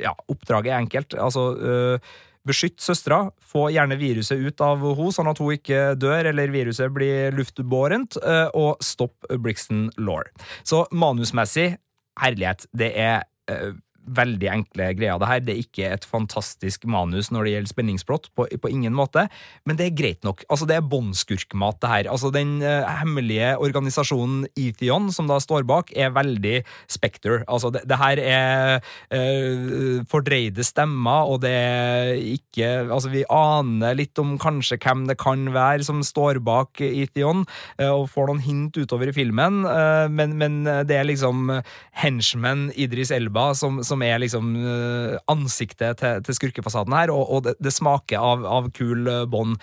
Ja, 0.00 0.12
oppdraget 0.28 0.72
er 0.72 0.82
enkelt. 0.82 1.14
Altså 1.14 1.98
Beskytt 2.44 2.80
søstera, 2.82 3.30
få 3.38 3.68
gjerne 3.70 3.96
viruset 3.96 4.40
ut 4.40 4.60
av 4.60 4.82
henne, 4.82 5.12
sånn 5.14 5.30
at 5.30 5.38
hun 5.38 5.54
ikke 5.54 5.94
dør 5.94 6.26
eller 6.32 6.50
viruset 6.50 6.90
blir 6.92 7.32
luftbårent, 7.36 8.18
og 8.58 8.82
stopp 8.82 9.30
Brixton 9.38 9.86
Law. 9.96 10.26
Så 10.66 10.82
manusmessig, 10.90 11.76
herlighet, 12.18 12.66
det 12.74 12.90
er 12.98 13.22
veldig 14.02 14.48
enkle 14.50 14.90
greier, 14.96 15.20
det 15.20 15.28
her. 15.28 15.42
Det 15.44 15.54
er 15.54 15.62
ikke 15.62 15.90
et 15.94 16.06
fantastisk 16.08 16.86
manus 16.90 17.30
når 17.32 17.46
det 17.46 17.54
gjelder 17.54 17.72
spenningsplott, 17.72 18.30
på, 18.36 18.46
på 18.46 18.70
ingen 18.70 18.94
måte, 18.96 19.26
men 19.68 19.78
det 19.78 19.88
er 19.88 19.96
greit 19.98 20.26
nok. 20.26 20.44
Altså, 20.50 20.66
det 20.68 20.76
er 20.78 20.86
båndskurkmat, 20.86 21.80
det 21.82 21.92
her. 21.92 22.10
Altså, 22.12 22.32
den 22.34 22.56
uh, 22.64 22.88
hemmelige 23.00 23.54
organisasjonen 23.62 24.46
Ethion, 24.58 25.10
som 25.14 25.30
da 25.30 25.38
står 25.42 25.66
bak, 25.68 25.92
er 25.94 26.12
veldig 26.14 26.62
Spekter. 26.90 27.42
Altså, 27.50 27.70
det, 27.74 27.84
det 27.88 27.98
her 28.00 28.22
er 28.22 28.82
uh, 29.14 30.02
fordreide 30.10 30.64
stemmer, 30.66 31.28
og 31.30 31.42
det 31.44 31.52
er 31.52 32.14
ikke 32.16 32.70
Altså, 32.92 33.08
vi 33.12 33.22
aner 33.32 33.94
litt 33.96 34.18
om 34.20 34.34
kanskje 34.40 34.76
hvem 34.82 35.04
det 35.08 35.16
kan 35.20 35.46
være 35.54 35.84
som 35.86 36.02
står 36.04 36.40
bak 36.44 36.80
Ethion, 36.84 37.44
uh, 37.80 37.92
og 37.92 38.08
får 38.12 38.28
noen 38.28 38.42
hint 38.44 38.76
utover 38.76 39.10
i 39.10 39.14
filmen, 39.16 39.62
men, 40.12 40.34
men, 40.38 40.54
det 40.86 40.94
er 40.96 41.06
liksom 41.06 41.50
henchman 41.98 42.68
Idris 42.80 43.12
Elba 43.14 43.50
som, 43.56 43.80
som 43.84 43.91
er 44.00 44.22
liksom 44.22 44.54
ansiktet 45.28 46.00
til, 46.00 46.22
til 46.24 46.38
skurkefasaden 46.38 46.96
her, 46.96 47.12
og, 47.12 47.26
og 47.28 47.44
det, 47.44 47.56
det, 47.60 47.74
smaker 47.76 48.22
av, 48.22 48.46
av 48.48 48.70
kul 48.76 49.10
bånd. 49.28 49.58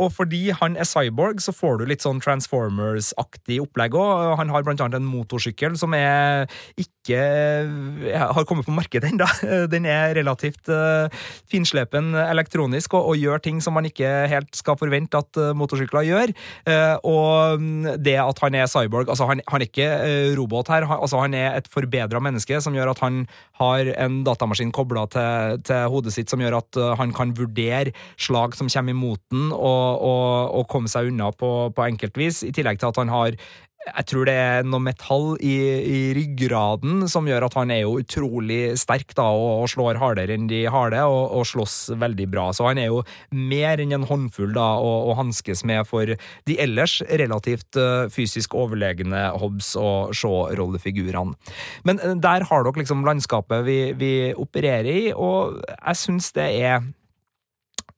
Og 0.00 0.10
fordi 0.12 0.50
han 0.60 0.76
er 0.76 0.88
cyborg, 0.88 1.40
så 1.40 1.54
får 1.54 1.80
du 1.80 1.86
litt 1.88 2.04
sånn 2.04 2.20
Transformers-aktig 2.24 3.60
opplegg 3.62 3.96
òg. 3.96 4.34
Han 4.40 4.52
har 4.52 4.66
blant 4.66 4.82
annet 4.84 5.00
en 5.00 5.08
motorsykkel 5.08 5.78
som 5.80 5.94
er 5.96 6.48
ikke 6.80 7.20
har 8.14 8.46
kommet 8.48 8.66
på 8.66 8.74
markedet 8.74 9.10
ennå. 9.12 9.26
Den 9.72 9.86
er 9.88 10.14
relativt 10.16 10.70
finslepen 11.50 12.14
elektronisk 12.16 12.96
og, 12.96 13.10
og, 13.12 13.18
gjør 13.20 13.42
ting 13.44 13.60
som 13.64 13.76
man 13.76 13.88
ikke 13.88 14.08
helt 14.30 14.56
skal 14.56 14.78
forvente 14.80 15.20
at 15.20 15.40
motorsykler 15.56 16.08
gjør. 16.08 16.34
Og 17.04 17.60
mm, 17.60 17.90
det 18.04 18.16
at 18.20 18.40
han 18.42 18.56
er 18.58 18.70
cyborg 18.70 19.08
altså 19.12 19.28
Han, 19.28 19.40
han 19.48 19.62
er 19.62 19.68
ikke 19.68 19.88
robot 20.38 20.68
her, 20.72 20.86
han, 20.88 21.00
altså 21.04 21.20
han 21.22 21.36
er 21.36 21.58
et 21.58 21.68
forbedra 21.70 22.20
menneske 22.22 22.60
som 22.64 22.74
gjør 22.76 22.92
at 22.94 23.02
han 23.04 23.24
har 23.60 23.90
en 24.02 24.22
datamaskin 24.26 24.72
kobla 24.74 25.04
til, 25.12 25.60
til, 25.66 25.84
hodet 25.92 26.14
sitt 26.16 26.32
som 26.32 26.42
gjør 26.42 26.58
at 26.58 26.80
han 26.98 27.12
kan 27.14 27.34
vurdere 27.38 27.92
slag 28.18 28.56
som 28.58 28.70
kommer 28.72 28.96
imot 28.96 29.22
den, 29.30 29.52
og, 29.54 30.02
og, 30.02 30.56
og 30.58 30.66
komme 30.72 30.90
seg 30.90 31.12
unna 31.12 31.30
på, 31.30 31.52
på 31.74 31.86
enkeltvis, 31.86 32.42
i 32.48 32.54
tillegg 32.54 32.82
til 32.82 32.90
at 32.90 33.02
han 33.02 33.12
har 33.14 33.38
jeg 33.84 34.06
tror 34.08 34.28
det 34.28 34.34
er 34.40 34.66
noe 34.66 34.82
metall 34.82 35.34
i, 35.44 35.54
i, 35.84 35.98
ryggraden 36.16 37.04
som 37.10 37.28
gjør 37.28 37.46
at 37.48 37.56
han 37.58 37.72
er 37.74 37.82
jo 37.82 37.98
utrolig 38.00 38.60
sterk 38.80 39.12
da, 39.16 39.26
og, 39.36 39.64
og 39.64 39.70
slår 39.72 40.00
hardere 40.00 40.36
enn 40.36 40.48
de 40.50 40.62
harde, 40.72 41.02
og, 41.04 41.34
og 41.36 41.46
slåss 41.48 41.76
veldig 42.00 42.26
bra. 42.32 42.48
Så 42.56 42.68
han 42.68 42.80
er 42.80 42.88
jo 42.88 43.02
mer 43.34 43.82
enn 43.82 43.94
en 43.96 44.08
håndfull 44.08 44.54
da, 44.56 44.70
å, 44.80 44.94
å 45.10 45.18
hanskes 45.18 45.64
med 45.68 45.84
for 45.88 46.14
de 46.48 46.58
ellers 46.64 46.98
relativt 47.20 47.78
uh, 47.80 48.08
fysisk 48.12 48.56
overlegne 48.58 49.26
Hobbs 49.40 49.74
og 49.80 50.14
Shaw-rollefigurene. 50.16 51.36
Men 51.84 52.00
uh, 52.00 52.14
der 52.16 52.48
har 52.48 52.64
dere 52.66 52.84
liksom 52.84 53.04
landskapet 53.06 53.66
vi, 53.68 53.78
vi 54.00 54.14
opererer 54.32 54.90
i, 54.90 55.06
og 55.12 55.60
jeg 55.76 56.00
syns 56.00 56.32
det 56.36 56.50
er 56.64 56.84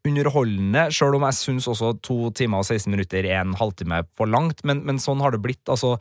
underholdende, 0.07 0.87
sjøl 0.95 1.19
om 1.19 1.27
jeg 1.29 1.39
syns 1.41 1.69
også 1.71 1.97
to 2.07 2.31
timer 2.37 2.63
og 2.63 2.69
16 2.69 2.91
minutter 2.93 3.27
er 3.27 3.43
en 3.43 3.57
halvtime 3.59 4.05
for 4.17 4.31
langt, 4.31 4.65
men, 4.67 4.85
men 4.87 5.03
sånn 5.03 5.23
har 5.25 5.35
det 5.35 5.43
blitt. 5.45 5.65
altså 5.69 5.97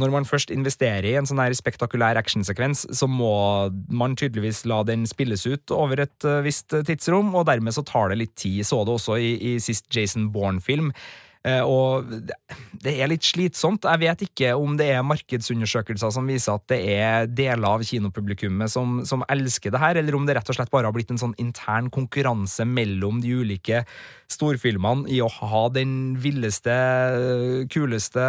når 0.00 0.10
man 0.10 0.24
først 0.26 0.50
investerer 0.50 1.06
i 1.06 1.14
en 1.14 1.26
sånn 1.28 1.38
her 1.38 1.54
spektakulær 1.54 2.18
actionsekvens, 2.18 2.82
så 2.98 3.06
må 3.06 3.70
man 3.94 4.16
tydeligvis 4.18 4.64
la 4.66 4.80
den 4.86 5.04
spilles 5.06 5.44
ut 5.46 5.70
over 5.74 6.02
et 6.02 6.26
uh, 6.26 6.40
visst 6.42 6.74
tidsrom, 6.88 7.30
og 7.38 7.46
dermed 7.46 7.76
så 7.76 7.84
tar 7.86 8.10
det 8.10 8.18
litt 8.18 8.34
tid. 8.34 8.64
Så 8.66 8.82
det 8.82 8.96
også 8.96 9.20
i, 9.22 9.36
i 9.38 9.52
sist 9.62 9.86
Jason 9.94 10.32
Bourne-film. 10.34 10.90
Eh, 11.44 11.60
og 11.60 12.08
det 12.84 12.94
er 12.94 13.10
litt 13.10 13.26
slitsomt. 13.26 13.84
Jeg 13.84 14.00
vet 14.00 14.24
ikke 14.26 14.54
om 14.56 14.78
det 14.80 14.86
er 14.94 15.04
markedsundersøkelser 15.04 16.14
som 16.14 16.28
viser 16.28 16.56
at 16.56 16.64
det 16.72 16.78
er 16.94 17.28
deler 17.28 17.76
av 17.76 17.84
kinopublikummet 17.84 18.72
som, 18.72 19.02
som 19.08 19.24
elsker 19.32 19.74
det 19.74 19.82
her, 19.82 20.00
eller 20.00 20.16
om 20.16 20.24
det 20.24 20.38
rett 20.38 20.48
og 20.48 20.56
slett 20.56 20.72
bare 20.72 20.88
har 20.88 20.96
blitt 20.96 21.12
en 21.12 21.20
sånn 21.20 21.36
intern 21.40 21.90
konkurranse 21.92 22.64
mellom 22.68 23.20
de 23.24 23.36
ulike 23.36 23.84
storfilmene 24.32 25.08
i 25.12 25.20
å 25.20 25.28
ha 25.28 25.66
den 25.74 26.16
villeste, 26.20 26.74
kuleste, 27.72 28.24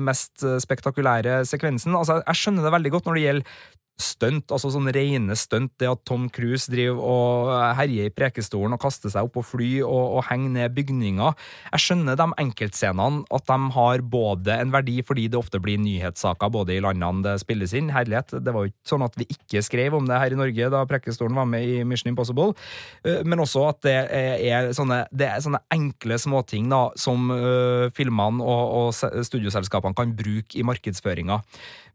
mest 0.00 0.44
spektakulære 0.64 1.42
sekvensen. 1.48 1.96
Altså, 1.98 2.22
jeg 2.24 2.40
skjønner 2.40 2.64
det 2.64 2.76
veldig 2.78 2.94
godt 2.96 3.08
når 3.10 3.18
det 3.18 3.26
gjelder 3.28 3.56
stunt, 4.00 4.50
altså 4.50 4.72
sånn 4.74 4.90
rene 4.94 5.36
stunt. 5.38 5.72
Det 5.78 5.88
at 5.90 6.02
Tom 6.08 6.26
Cruise 6.32 6.70
driver 6.70 6.98
og 6.98 7.50
herjer 7.78 8.08
i 8.08 8.14
prekestolen 8.14 8.74
og 8.74 8.82
kaster 8.82 9.12
seg 9.12 9.28
opp 9.28 9.38
og 9.38 9.46
fly 9.46 9.68
og, 9.84 10.18
og 10.18 10.26
henger 10.28 10.54
ned 10.56 10.74
bygninger. 10.74 11.36
Jeg 11.70 11.84
skjønner 11.84 12.18
de 12.18 12.26
enkeltscenene, 12.42 13.22
at 13.34 13.46
de 13.50 13.58
har 13.76 14.04
både 14.14 14.58
en 14.64 14.74
verdi 14.74 14.98
fordi 15.06 15.28
det 15.30 15.38
ofte 15.38 15.60
blir 15.62 15.78
nyhetssaker 15.82 16.52
både 16.54 16.76
i 16.76 16.82
landene 16.84 17.24
det 17.24 17.36
spilles 17.42 17.74
inn. 17.76 17.92
Herlighet, 17.94 18.34
det 18.44 18.54
var 18.54 18.66
jo 18.66 18.72
ikke 18.72 18.94
sånn 18.94 19.06
at 19.06 19.18
vi 19.20 19.28
ikke 19.30 19.62
skrev 19.64 19.98
om 19.98 20.08
det 20.10 20.18
her 20.20 20.34
i 20.34 20.40
Norge 20.40 20.70
da 20.74 20.82
Prekestolen 20.90 21.38
var 21.38 21.48
med 21.48 21.64
i 21.66 21.78
Mission 21.86 22.10
Impossible, 22.10 22.52
eh, 23.06 23.22
men 23.26 23.42
også 23.42 23.68
at 23.70 23.80
det 23.86 23.94
er 23.94 24.72
sånne, 24.76 25.04
det 25.14 25.30
er 25.30 25.44
sånne 25.44 25.62
enkle 25.74 26.18
småting 26.20 26.68
da, 26.72 26.82
som 26.98 27.30
uh, 27.30 27.90
filmene 27.94 28.42
og, 28.42 28.74
og 28.78 29.24
studioselskapene 29.26 29.96
kan 29.96 30.12
bruke 30.16 30.58
i 30.58 30.64
markedsføringa. 30.66 31.40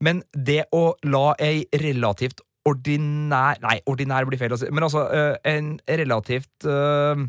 Men 0.05 0.21
det 0.33 0.63
å 0.75 0.93
la 1.11 1.33
ei 1.43 1.65
relativt 1.89 2.43
ordinær 2.69 3.59
Nei, 3.63 3.79
ordinær 3.89 4.27
blir 4.27 4.39
feil 4.41 4.53
å 4.53 4.59
si, 4.59 4.69
men 4.73 4.85
altså 4.85 5.05
uh, 5.07 5.35
en 5.47 5.77
relativt 5.87 6.67
uh, 6.69 7.25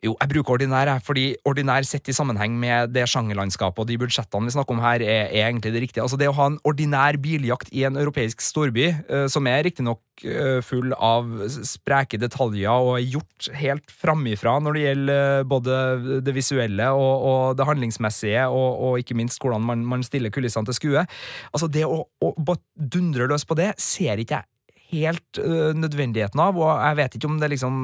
jo, 0.00 0.14
jeg 0.16 0.30
bruker 0.32 0.54
ordinær, 0.54 0.88
fordi 1.04 1.24
ordinær 1.44 1.84
sett 1.84 2.08
i 2.08 2.14
sammenheng 2.16 2.54
med 2.56 2.94
det 2.94 3.04
sjangerlandskapet 3.12 3.82
og 3.82 3.88
de 3.88 3.98
budsjettene 4.00 4.48
vi 4.48 4.54
snakker 4.54 4.72
om 4.72 4.80
her, 4.80 5.02
er, 5.04 5.26
er, 5.28 5.48
egentlig 5.50 5.74
det 5.74 5.82
riktige. 5.84 6.04
Altså 6.04 6.16
Det 6.16 6.30
å 6.30 6.36
ha 6.38 6.46
en 6.48 6.60
ordinær 6.64 7.18
biljakt 7.20 7.68
i 7.76 7.84
en 7.84 8.00
europeisk 8.00 8.40
storby, 8.40 8.88
uh, 9.10 9.26
som 9.28 9.48
er 9.50 9.60
riktignok 9.68 10.00
uh, 10.24 10.60
full 10.64 10.94
av 10.96 11.28
spreke 11.68 12.20
detaljer 12.20 12.72
og 12.72 12.94
er 12.96 13.10
gjort 13.18 13.50
helt 13.60 13.92
framifra 13.92 14.56
når 14.64 14.78
det 14.78 14.86
gjelder 14.86 15.42
uh, 15.42 15.48
både 15.52 15.80
det 16.24 16.36
visuelle 16.36 16.88
og, 16.96 17.26
og 17.32 17.58
det 17.60 17.66
handlingsmessige, 17.68 18.46
og, 18.48 18.70
og, 18.80 18.96
ikke 19.02 19.18
minst 19.20 19.42
hvordan 19.44 19.68
man, 19.68 19.84
man 19.84 20.06
stiller 20.06 20.32
kulissene 20.32 20.64
til 20.70 20.78
skue. 20.80 21.04
Altså 21.52 21.68
Det 21.68 21.84
å, 21.84 22.06
å 22.08 22.32
bare 22.40 22.64
dundre 22.96 23.28
løs 23.28 23.44
på 23.44 23.58
det, 23.60 23.74
ser 23.76 24.24
ikke 24.24 24.40
jeg 24.40 24.48
helt 24.90 25.40
uh, 25.42 25.70
nødvendigheten 25.76 26.42
av, 26.42 26.58
og 26.58 26.70
jeg 26.74 27.00
vet 27.00 27.16
ikke 27.16 27.30
om 27.30 27.40
det 27.40 27.52
liksom 27.54 27.80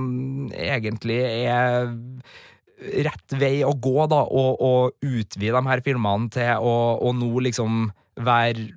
egentlig 0.52 1.22
er 1.22 1.90
rett 2.76 3.36
vei 3.40 3.60
å 3.64 3.72
gå, 3.72 3.98
da, 4.10 4.22
og, 4.26 4.96
utvide 5.00 5.56
de 5.56 5.70
her 5.70 5.82
filmene 5.84 6.30
til 6.32 6.60
å, 6.60 7.12
nå 7.16 7.30
liksom 7.48 7.86
være 8.26 8.70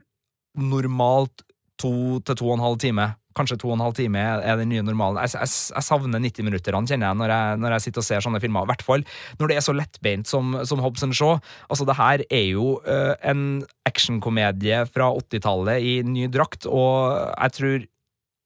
normalt 0.59 1.43
to 1.79 2.19
til 2.27 2.35
to 2.35 2.47
og 2.49 2.57
en 2.57 2.65
halv 2.65 2.79
time. 2.81 3.05
Kanskje 3.37 3.59
to 3.61 3.69
og 3.69 3.77
en 3.77 3.83
halv 3.85 3.95
time 3.95 4.19
er 4.19 4.57
den 4.59 4.71
nye 4.71 4.83
normalen. 4.83 5.21
Jeg, 5.23 5.37
jeg, 5.37 5.51
jeg 5.75 5.85
savner 5.85 6.19
90-minutterne, 6.23 6.89
kjenner 6.89 7.11
jeg 7.11 7.19
når, 7.21 7.33
jeg, 7.35 7.59
når 7.63 7.75
jeg 7.75 7.85
sitter 7.85 8.01
og 8.01 8.07
ser 8.07 8.25
sånne 8.25 8.41
filmer. 8.43 8.65
I 8.65 8.71
hvert 8.73 8.83
fall 8.87 9.05
når 9.39 9.51
det 9.51 9.59
er 9.59 9.63
så 9.63 9.75
lettbeint 9.77 10.31
som, 10.31 10.57
som 10.67 10.81
Hobbs 10.83 11.05
Shaw. 11.15 11.37
Altså, 11.69 11.87
det 11.87 11.95
her 11.99 12.25
er 12.25 12.45
jo 12.49 12.73
uh, 12.87 13.13
en 13.23 13.61
actionkomedie 13.87 14.81
fra 14.91 15.11
80-tallet 15.21 15.87
i 15.87 15.95
ny 16.07 16.27
drakt, 16.33 16.67
og 16.67 17.15
jeg 17.29 17.55
tror 17.59 17.87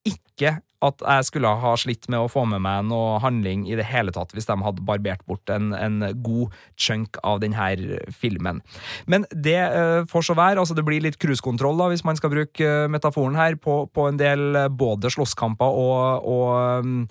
ikke 0.07 0.57
at 0.83 1.03
jeg 1.03 1.27
skulle 1.29 1.51
ha 1.61 1.73
slitt 1.79 2.09
med 2.11 2.19
å 2.19 2.29
få 2.31 2.43
med 2.49 2.61
meg 2.63 2.87
noe 2.89 3.19
handling 3.23 3.65
i 3.69 3.77
det 3.79 3.85
hele 3.87 4.13
tatt 4.15 4.33
hvis 4.35 4.49
de 4.49 4.57
hadde 4.65 4.83
barbert 4.85 5.23
bort 5.29 5.51
en, 5.53 5.71
en 5.75 6.01
god 6.25 6.53
chunk 6.75 7.19
av 7.23 7.39
denne 7.43 8.01
filmen. 8.11 8.59
Men 9.07 9.27
det 9.31 9.59
uh, 9.59 10.03
får 10.09 10.27
så 10.29 10.37
være. 10.37 10.59
altså 10.59 10.75
Det 10.75 10.85
blir 10.87 11.03
litt 11.03 11.19
cruisekontroll, 11.21 11.79
hvis 11.93 12.05
man 12.07 12.19
skal 12.19 12.33
bruke 12.33 12.67
uh, 12.67 12.89
metaforen 12.91 13.39
her, 13.39 13.55
på, 13.55 13.85
på, 13.93 14.09
en 14.09 14.19
del 14.19 14.57
uh, 14.57 14.67
både 14.67 15.11
slåsskamper 15.13 15.79
og, 15.83 16.27
og 16.27 16.83
um, 16.83 17.07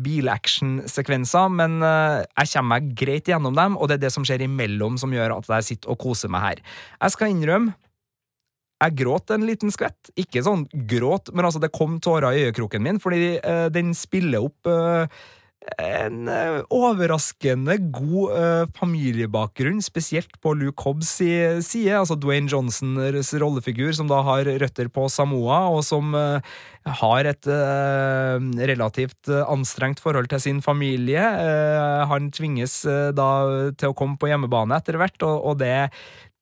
bilactionsekvenser, 0.00 1.50
men 1.52 1.74
jeg 1.84 2.48
kommer 2.54 2.70
meg 2.70 2.86
greit 2.96 3.26
gjennom 3.28 3.52
dem, 3.52 3.74
og 3.76 3.90
det 3.90 3.98
er 3.98 4.06
det 4.06 4.10
som 4.14 4.24
skjer 4.24 4.46
imellom 4.46 4.96
som 4.96 5.12
gjør 5.12 5.34
at 5.34 5.50
jeg 5.58 5.66
sitter 5.66 5.92
og 5.92 5.98
koser 6.00 6.32
meg 6.32 6.46
her. 6.46 6.62
Jeg 7.02 7.12
skal 7.12 7.34
innrømme 7.34 7.76
jeg 8.78 8.98
gråt 9.00 9.32
en 9.34 9.46
liten 9.46 9.72
skvett. 9.74 10.12
Ikke 10.18 10.44
sånn 10.46 10.68
gråt, 10.90 11.32
men 11.34 11.48
altså 11.48 11.62
det 11.62 11.74
kom 11.74 11.98
tårer 12.02 12.36
i 12.36 12.46
øyekroken 12.48 12.84
min, 12.84 13.02
fordi 13.02 13.38
uh, 13.42 13.66
den 13.74 13.90
spiller 13.98 14.46
opp 14.46 14.70
uh, 14.70 15.10
en 15.82 16.30
uh, 16.30 16.62
overraskende 16.72 17.74
god 17.92 18.70
familiebakgrunn, 18.78 19.82
spesielt 19.84 20.38
på 20.40 20.54
Luke 20.56 20.86
Hobbs' 20.86 21.10
side. 21.66 21.96
Altså 21.98 22.16
Dwayne 22.16 22.48
Johnsons 22.48 23.34
rollefigur, 23.42 23.90
som 23.98 24.08
da 24.08 24.22
har 24.24 24.48
røtter 24.62 24.88
på 24.88 25.08
Samoa, 25.12 25.66
og 25.74 25.82
som 25.84 26.14
har 26.88 27.28
et 27.28 27.44
relativt 28.70 29.28
anstrengt 29.42 30.00
forhold 30.00 30.30
til 30.32 30.40
sin 30.40 30.62
familie. 30.64 31.20
han 32.08 32.30
tvinges 32.32 32.80
da 33.12 33.28
til 33.76 33.92
å 33.92 33.98
komme 33.98 34.16
på 34.16 34.30
hjemmebane 34.30 34.78
etter 34.78 34.96
hvert, 34.96 35.20
og, 35.26 35.50
og 35.50 35.60
det 35.60 35.90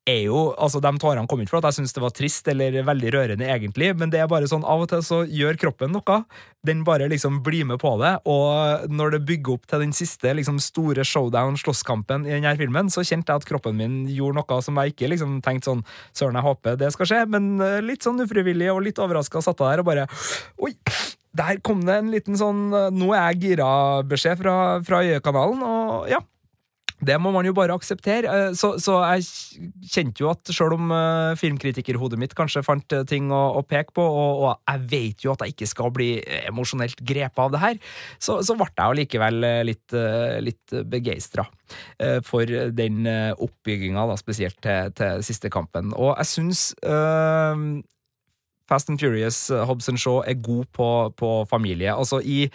er 0.07 0.23
jo 0.29 0.41
Altså, 0.55 0.81
de 0.83 0.93
tårene 1.01 1.27
kom 1.29 1.43
ikke 1.43 1.57
for 1.57 1.61
at 1.61 1.71
jeg 1.71 1.81
syns 1.81 1.95
det 1.97 2.03
var 2.03 2.15
trist 2.15 2.49
eller 2.51 2.79
veldig 2.87 3.13
rørende, 3.15 3.49
egentlig, 3.51 3.91
men 3.99 4.13
det 4.13 4.21
er 4.23 4.31
bare 4.31 4.49
sånn 4.51 4.65
av 4.67 4.85
og 4.85 4.91
til 4.91 5.03
så 5.05 5.23
gjør 5.27 5.59
kroppen 5.61 5.93
noe. 5.95 6.19
Den 6.67 6.83
bare 6.87 7.09
liksom 7.11 7.41
blir 7.47 7.67
med 7.69 7.81
på 7.83 7.93
det, 8.01 8.13
og 8.29 8.87
når 8.91 9.17
det 9.17 9.23
bygger 9.29 9.57
opp 9.57 9.67
til 9.71 9.85
den 9.85 9.95
siste 9.97 10.33
liksom 10.39 10.61
store 10.63 11.05
showdown, 11.07 11.59
slåsskampen, 11.61 12.27
i 12.27 12.35
denne 12.37 12.55
filmen, 12.59 12.91
så 12.93 13.05
kjente 13.07 13.33
jeg 13.33 13.43
at 13.43 13.49
kroppen 13.49 13.77
min 13.79 13.99
gjorde 14.11 14.41
noe 14.41 14.63
som 14.65 14.79
jeg 14.81 14.95
ikke 14.95 15.11
liksom 15.15 15.41
tenkte 15.45 15.73
sånn 15.73 15.85
Søren, 16.17 16.39
jeg 16.39 16.47
håper 16.47 16.79
det 16.81 16.93
skal 16.95 17.11
skje, 17.11 17.21
men 17.31 17.53
eh, 17.63 17.83
litt 17.85 18.07
sånn 18.07 18.23
ufrivillig 18.23 18.71
og 18.73 18.83
litt 18.87 19.01
overraska 19.03 19.43
satt 19.45 19.61
jeg 19.61 19.77
der 19.77 19.83
og 19.83 19.91
bare 19.91 20.09
Oi! 20.63 20.75
Der 21.37 21.59
kom 21.61 21.83
det 21.85 21.99
en 22.01 22.13
liten 22.15 22.39
sånn 22.39 22.71
eh, 22.73 22.89
Nå 22.95 23.11
er 23.13 23.35
jeg 23.35 23.43
gira-beskjed 23.43 24.41
fra, 24.41 24.57
fra 24.87 25.03
Øyekanalen, 25.05 25.63
og 25.67 26.09
ja. 26.13 26.23
Det 27.05 27.17
må 27.21 27.29
man 27.35 27.45
jo 27.45 27.53
bare 27.53 27.75
akseptere. 27.77 28.31
Eh, 28.31 28.53
Så, 28.57 28.77
så 28.81 28.97
jeg 29.05 29.27
kjente 29.93 30.23
jo 30.23 30.31
at 30.31 30.49
selv 30.49 30.79
om 30.79 30.93
eh, 30.95 31.37
filmkritikerhodet 31.37 32.19
mitt 32.19 32.35
kanskje 32.39 32.65
fant 32.65 32.93
eh, 32.97 33.05
ting 33.05 33.29
å, 33.35 33.43
å 33.59 33.63
peke 33.69 33.93
på, 33.97 34.05
og, 34.05 34.45
og 34.47 34.71
jeg 34.71 34.87
vet 34.93 35.27
jo 35.27 35.35
at 35.35 35.45
jeg 35.45 35.53
ikke 35.53 35.69
skal 35.69 35.93
bli 35.93 36.09
emosjonelt 36.49 37.03
grepet 37.05 37.43
av 37.43 37.53
det 37.53 37.61
her, 37.61 37.81
så, 38.19 38.39
så 38.41 38.57
ble 38.57 38.71
jeg 38.71 38.85
allikevel 38.87 39.47
litt, 39.69 39.95
litt 40.45 40.75
begeistra 40.89 41.45
for 42.25 42.49
den 42.77 43.07
oppbygginga, 43.07 44.07
spesielt 44.21 44.59
til, 44.65 44.93
til 44.97 45.23
siste 45.27 45.51
kampen. 45.53 45.93
Og 45.97 46.15
jeg 46.15 46.31
syns 46.31 46.63
øh, 46.87 47.83
Fast 48.71 48.91
and 48.91 48.99
Furious 49.03 49.47
Hobson 49.69 49.99
Shaw 50.01 50.23
er 50.27 50.41
god 50.43 50.65
på, 50.75 50.89
på 51.19 51.31
familie. 51.51 51.93
Altså 51.93 52.21
i 52.25 52.47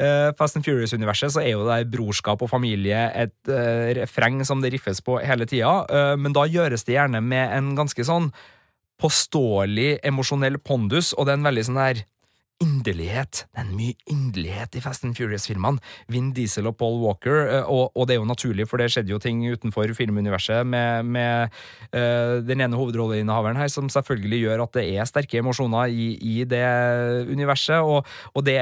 eh, 0.00 0.30
Fast 0.38 0.58
and 0.58 0.66
Furious-universet 0.66 1.34
så 1.34 1.42
er 1.42 1.52
jo 1.54 1.66
det 1.66 1.74
der 1.74 1.90
brorskap 1.92 2.42
og 2.44 2.50
familie 2.50 3.04
et 3.18 3.34
uh, 3.50 3.92
refreng 3.98 4.40
som 4.48 4.62
det 4.62 4.72
riffes 4.74 5.02
på 5.04 5.18
hele 5.24 5.48
tida, 5.48 5.82
uh, 5.88 6.14
men 6.20 6.34
da 6.36 6.46
gjøres 6.48 6.86
det 6.88 6.96
gjerne 6.96 7.22
med 7.24 7.56
en 7.56 7.72
ganske 7.78 8.06
sånn 8.06 8.30
påståelig 9.02 9.96
emosjonell 10.06 10.60
pondus, 10.62 11.12
og 11.16 11.26
det 11.26 11.34
er 11.34 11.40
en 11.40 11.48
veldig 11.48 11.66
sånn 11.68 11.80
der 11.80 12.04
inderlighet. 12.62 13.44
Det 13.50 13.62
er 13.62 13.70
mye 13.72 13.96
inderlighet 14.10 14.76
i 14.78 14.82
Fast 14.84 15.06
and 15.06 15.16
Furious-filmene. 15.18 15.82
Vin 16.12 16.30
Diesel 16.36 16.68
og 16.70 16.76
Paul 16.80 17.00
Walker, 17.02 17.38
eh, 17.42 17.68
og, 17.68 17.90
og 17.96 18.08
det 18.08 18.16
er 18.16 18.20
jo 18.20 18.28
naturlig, 18.28 18.68
for 18.70 18.80
det 18.80 18.90
skjedde 18.94 19.14
jo 19.14 19.20
ting 19.22 19.42
utenfor 19.50 19.92
filmuniverset 19.96 20.66
med, 20.66 21.08
med 21.12 21.52
uh, 21.94 22.38
den 22.46 22.62
ene 22.64 22.78
hovedrolleinnehaveren 22.78 23.58
her, 23.60 23.70
som 23.72 23.90
selvfølgelig 23.92 24.42
gjør 24.44 24.64
at 24.66 24.78
det 24.78 24.86
er 24.94 25.08
sterke 25.08 25.42
emosjoner 25.42 25.92
i, 25.92 26.12
i 26.16 26.46
det 26.48 26.64
universet, 27.32 27.82
og, 27.82 28.06
og 28.32 28.46
det, 28.46 28.58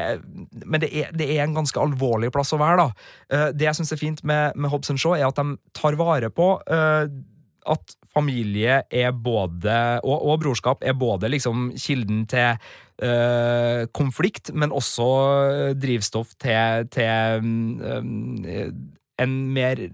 men 0.64 0.82
det 0.82 0.90
er, 1.02 1.12
det 1.16 1.28
er 1.36 1.44
en 1.44 1.56
ganske 1.60 1.80
alvorlig 1.80 2.32
plass 2.34 2.54
å 2.56 2.60
være, 2.60 2.86
da. 2.86 3.10
Uh, 3.30 3.48
det 3.54 3.68
jeg 3.68 3.80
syns 3.80 3.94
er 3.94 4.00
fint 4.00 4.24
med, 4.26 4.56
med 4.56 4.72
Hobbs 4.72 4.90
Shaw, 4.96 5.16
er 5.16 5.28
at 5.28 5.38
de 5.38 5.58
tar 5.76 5.96
vare 5.98 6.30
på 6.34 6.54
eh, 6.70 7.10
at 7.68 7.96
familie 8.14 8.82
er 8.90 9.10
både, 9.12 10.00
og, 10.00 10.26
og 10.26 10.40
brorskap 10.42 10.82
er 10.82 10.92
både 10.92 11.28
liksom 11.28 11.72
kilden 11.78 12.26
til 12.26 12.56
øh, 13.02 13.86
konflikt, 13.94 14.50
men 14.54 14.72
også 14.72 15.74
drivstoff 15.82 16.34
til, 16.40 16.88
til 16.90 17.08
øh, 17.84 18.72
en 19.20 19.34
mer 19.52 19.88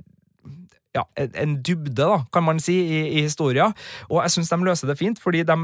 ja, 0.97 1.03
en, 1.43 1.59
dybde, 1.67 1.95
da, 2.03 2.23
kan 2.33 2.45
man 2.47 2.61
si, 2.61 2.75
i, 2.75 3.01
i 3.19 3.25
historia. 3.27 3.71
Og 4.09 4.23
jeg 4.23 4.31
syns 4.37 4.53
de 4.53 4.65
løser 4.65 4.89
det 4.89 4.99
fint, 4.99 5.21
fordi 5.23 5.43
de 5.43 5.59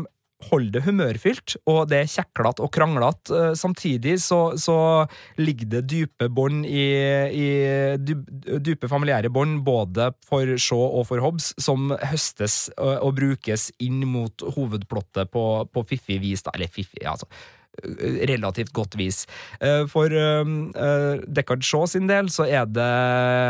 holder 0.51 0.73
det 0.77 0.85
humørfylt, 0.87 1.57
og 1.71 1.87
det 1.91 2.01
er 2.01 2.11
kjeklete 2.11 2.65
og 2.65 2.73
kranglete. 2.75 3.37
Eh, 3.37 3.55
Samtidig 3.59 4.17
så, 4.25 4.41
så 4.59 4.77
ligger 5.41 5.71
det 5.77 5.85
dype 5.93 6.29
bånd 6.33 6.67
i, 6.67 6.87
i 7.31 7.49
dype 8.63 8.91
familiære 8.91 9.31
bånd, 9.33 9.61
både 9.67 10.11
for 10.27 10.57
Shaw 10.57 10.85
og 11.01 11.09
for 11.11 11.23
Hobbes, 11.23 11.53
som 11.63 11.93
høstes 12.03 12.67
og, 12.77 12.95
og 13.09 13.17
brukes 13.21 13.71
inn 13.83 14.03
mot 14.09 14.45
hovedplottet 14.57 15.33
på, 15.33 15.47
på 15.73 15.87
fiffig 15.89 16.21
vis, 16.23 16.45
da. 16.47 16.55
Eller 16.57 16.73
fiffig, 16.73 17.05
altså 17.07 17.31
relativt 18.29 18.73
godt 18.77 18.97
vis. 19.01 19.25
Eh, 19.61 19.87
For 19.91 20.13
uh, 20.13 21.21
Deckard 21.27 21.65
Shaw 21.65 21.87
sin 21.89 22.07
del 22.11 22.29
så 22.33 22.45
er 22.47 22.67
det 22.69 22.89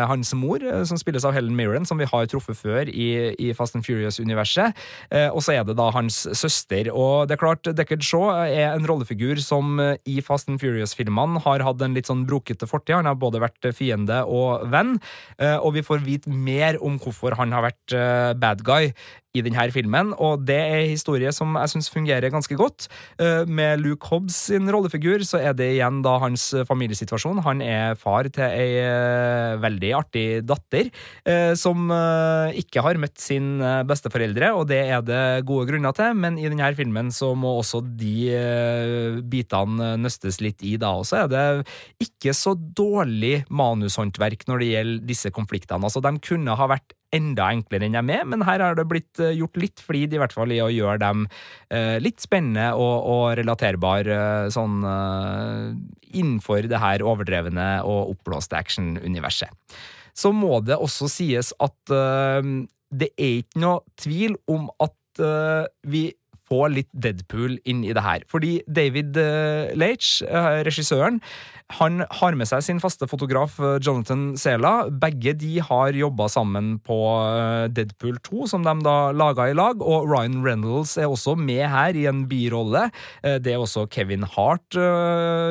hans 0.08 0.32
mor, 0.38 0.62
eh, 0.62 0.84
som 0.88 0.98
spilles 1.00 1.24
av 1.26 1.34
Helen 1.36 1.56
Mirren, 1.58 1.86
som 1.88 1.98
vi 1.98 2.08
har 2.08 2.28
truffet 2.30 2.56
før 2.58 2.88
i, 2.88 3.34
i 3.34 3.52
Fast 3.56 3.76
and 3.76 3.84
Furious-universet. 3.86 4.78
Eh, 5.10 5.28
Og 5.32 5.42
så 5.44 5.56
er 5.56 5.66
det 5.66 5.76
da 5.78 5.90
hans 5.94 6.22
søster. 6.38 6.90
Og 6.92 7.28
det 7.28 7.36
er 7.36 7.42
klart, 7.42 7.66
Deckard 7.76 8.04
Shaw 8.06 8.30
er 8.46 8.72
en 8.76 8.86
rollefigur 8.88 9.40
som 9.42 9.80
eh, 9.82 9.96
i 10.06 10.20
Fast 10.24 10.48
and 10.48 10.62
Furious-filmene 10.62 11.42
har 11.44 11.66
hatt 11.66 11.82
en 11.82 11.96
litt 11.98 12.10
sånn 12.10 12.26
brokete 12.28 12.68
fortid. 12.70 12.96
Han 13.00 13.10
har 13.10 13.18
både 13.20 13.42
vært 13.42 13.72
fiende 13.76 14.22
og 14.28 14.68
venn, 14.72 14.98
eh, 15.38 15.56
og 15.58 15.74
vi 15.76 15.86
får 15.86 16.06
vite 16.06 16.30
mer 16.32 16.78
om 16.82 16.98
hvorfor 17.02 17.36
han 17.38 17.52
har 17.54 17.66
vært 17.70 17.96
eh, 17.96 18.32
bad 18.38 18.62
guy 18.66 18.92
i 19.32 19.40
denne 19.40 19.64
filmen, 19.72 20.10
og 20.20 20.42
det 20.44 20.58
er 20.60 20.82
en 20.82 20.90
historie 20.92 21.30
som 21.32 21.54
jeg 21.56 21.70
syns 21.72 21.88
fungerer 21.88 22.32
ganske 22.32 22.56
godt. 22.58 22.84
Eh, 23.16 23.48
Med 23.48 23.80
Luke 23.80 24.10
Hobbs 24.10 24.36
sin 24.50 24.68
rollefigur 24.68 25.24
så 25.24 25.40
er 25.40 25.56
det 25.56 25.70
igjen 25.78 26.02
da 26.04 26.18
hans 26.20 26.50
familiesituasjon. 26.68 27.40
Han 27.46 27.62
er 27.64 27.96
far 27.96 28.28
til 28.28 28.44
ei 28.44 28.76
eh, 28.82 29.56
veldig 29.62 29.92
artig 29.96 30.26
datter 30.44 30.90
eh, 31.24 31.54
som 31.56 31.88
eh, 31.88 32.60
ikke 32.60 32.84
har 32.84 33.00
møtt 33.00 33.16
sin 33.24 33.56
eh, 33.64 33.80
besteforeldre, 33.88 34.52
og 34.52 34.68
det 34.68 34.82
er 34.92 35.00
det 35.08 35.24
gode 35.48 35.70
grunner 35.70 35.96
til, 35.96 36.12
men 36.12 36.36
i 36.36 36.48
denne 36.50 36.72
filmen 36.76 37.08
så 37.14 37.32
må 37.32 37.56
også 37.62 37.80
de 37.88 38.16
eh, 38.36 39.20
bitene 39.24 39.94
nøstes 40.02 40.42
litt 40.44 40.60
i 40.60 40.76
da, 40.76 40.92
og 41.00 41.08
så 41.08 41.24
er 41.24 41.32
det 41.32 41.46
ikke 42.04 42.36
så 42.36 42.52
dårlig 42.52 43.46
manushåndverk 43.48 44.44
når 44.50 44.60
det 44.60 44.74
gjelder 44.74 45.06
disse 45.08 45.32
konfliktene. 45.32 45.88
Altså, 45.88 46.04
de 46.04 46.18
kunne 46.20 46.60
ha 46.60 46.68
vært 46.68 46.92
enda 47.16 47.48
enklere 47.52 47.86
enn 47.86 47.96
jeg 47.96 48.08
er 48.16 48.28
men 48.28 48.44
her 48.46 48.62
har 48.64 48.76
det 48.78 48.86
blitt 48.88 49.20
eh, 49.20 49.34
gjort 49.36 49.58
litt 49.60 49.82
flid, 49.84 50.14
i 50.14 50.20
hvert 50.20 50.34
fall 50.34 50.52
i 50.54 50.60
å 50.64 50.70
gjøre 50.72 51.00
dem 51.02 51.26
eh, 51.72 51.98
litt 52.02 52.22
spennende 52.24 52.72
og, 52.78 53.08
og 53.12 53.24
relaterbare 53.40 54.16
eh, 54.16 54.48
sånn 54.52 54.80
innenfor 56.12 56.66
det 56.68 56.80
her 56.80 57.04
overdrevne 57.06 57.66
og 57.88 58.14
oppblåste 58.14 58.58
action-universet. 58.58 59.52
Så 60.12 60.32
må 60.36 60.60
det 60.64 60.76
også 60.76 61.08
sies 61.08 61.54
at 61.62 61.78
det 61.88 63.08
er 63.16 63.38
ikke 63.40 63.62
noe 63.62 63.80
tvil 63.96 64.36
om 64.52 64.66
at 64.84 65.22
vi 65.88 66.02
får 66.52 66.74
litt 66.74 66.90
Deadpool 66.92 67.56
inn 67.64 67.80
i 67.86 67.94
det 67.96 68.04
her. 68.04 68.26
Fordi 68.28 68.58
David 68.68 69.16
Leitch, 69.78 70.18
regissøren, 70.68 71.22
han 71.78 72.02
har 72.20 72.34
med 72.36 72.48
seg 72.48 72.62
sin 72.64 72.80
faste 72.82 73.06
fotograf 73.08 73.58
eh, 73.62 73.78
Jonathan 73.82 74.36
Sela. 74.40 74.72
Begge 74.90 75.32
de 75.38 75.60
har 75.64 75.92
jobba 75.96 76.28
sammen 76.32 76.78
på 76.84 76.96
eh, 77.22 77.68
Deadpool 77.72 78.18
2, 78.26 78.46
som 78.52 78.62
de 78.66 78.74
da 78.84 78.96
laga 79.16 79.48
i 79.50 79.54
lag. 79.56 79.82
Og 79.82 80.08
Ryan 80.10 80.42
Reynolds 80.44 80.96
er 81.00 81.08
også 81.10 81.36
med 81.38 81.64
her 81.72 81.96
i 81.98 82.06
en 82.10 82.26
birolle. 82.30 82.82
Eh, 83.22 83.38
Det 83.42 83.52
er 83.54 83.58
også 83.62 83.86
Kevin 83.92 84.22
Hart, 84.22 84.74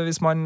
hvis 0.05 0.21
man 0.23 0.45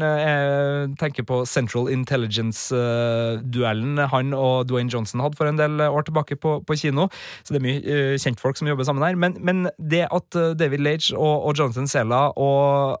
tenker 0.98 1.22
på 1.26 1.44
Central 1.46 1.88
Intelligence-duellen 1.92 3.98
han 4.10 4.34
og 4.36 4.66
Dwayne 4.68 4.90
Johnson 4.92 5.20
hadde 5.22 5.36
for 5.38 5.46
en 5.48 5.58
del 5.58 5.80
år 5.86 6.02
tilbake 6.08 6.36
på, 6.40 6.50
på 6.66 6.76
kino. 6.78 7.08
Så 7.44 7.54
det 7.54 7.60
er 7.60 7.66
mye 7.66 8.18
kjentfolk 8.20 8.56
som 8.58 8.68
jobber 8.70 8.84
sammen 8.88 9.04
her. 9.06 9.16
Men, 9.16 9.32
men 9.40 9.68
det 9.78 10.06
at 10.10 10.30
David 10.58 10.80
Lage 10.84 11.16
og, 11.16 11.46
og 11.48 11.52
Jonathan 11.58 11.88
Sela 11.90 12.22
og 12.36 12.98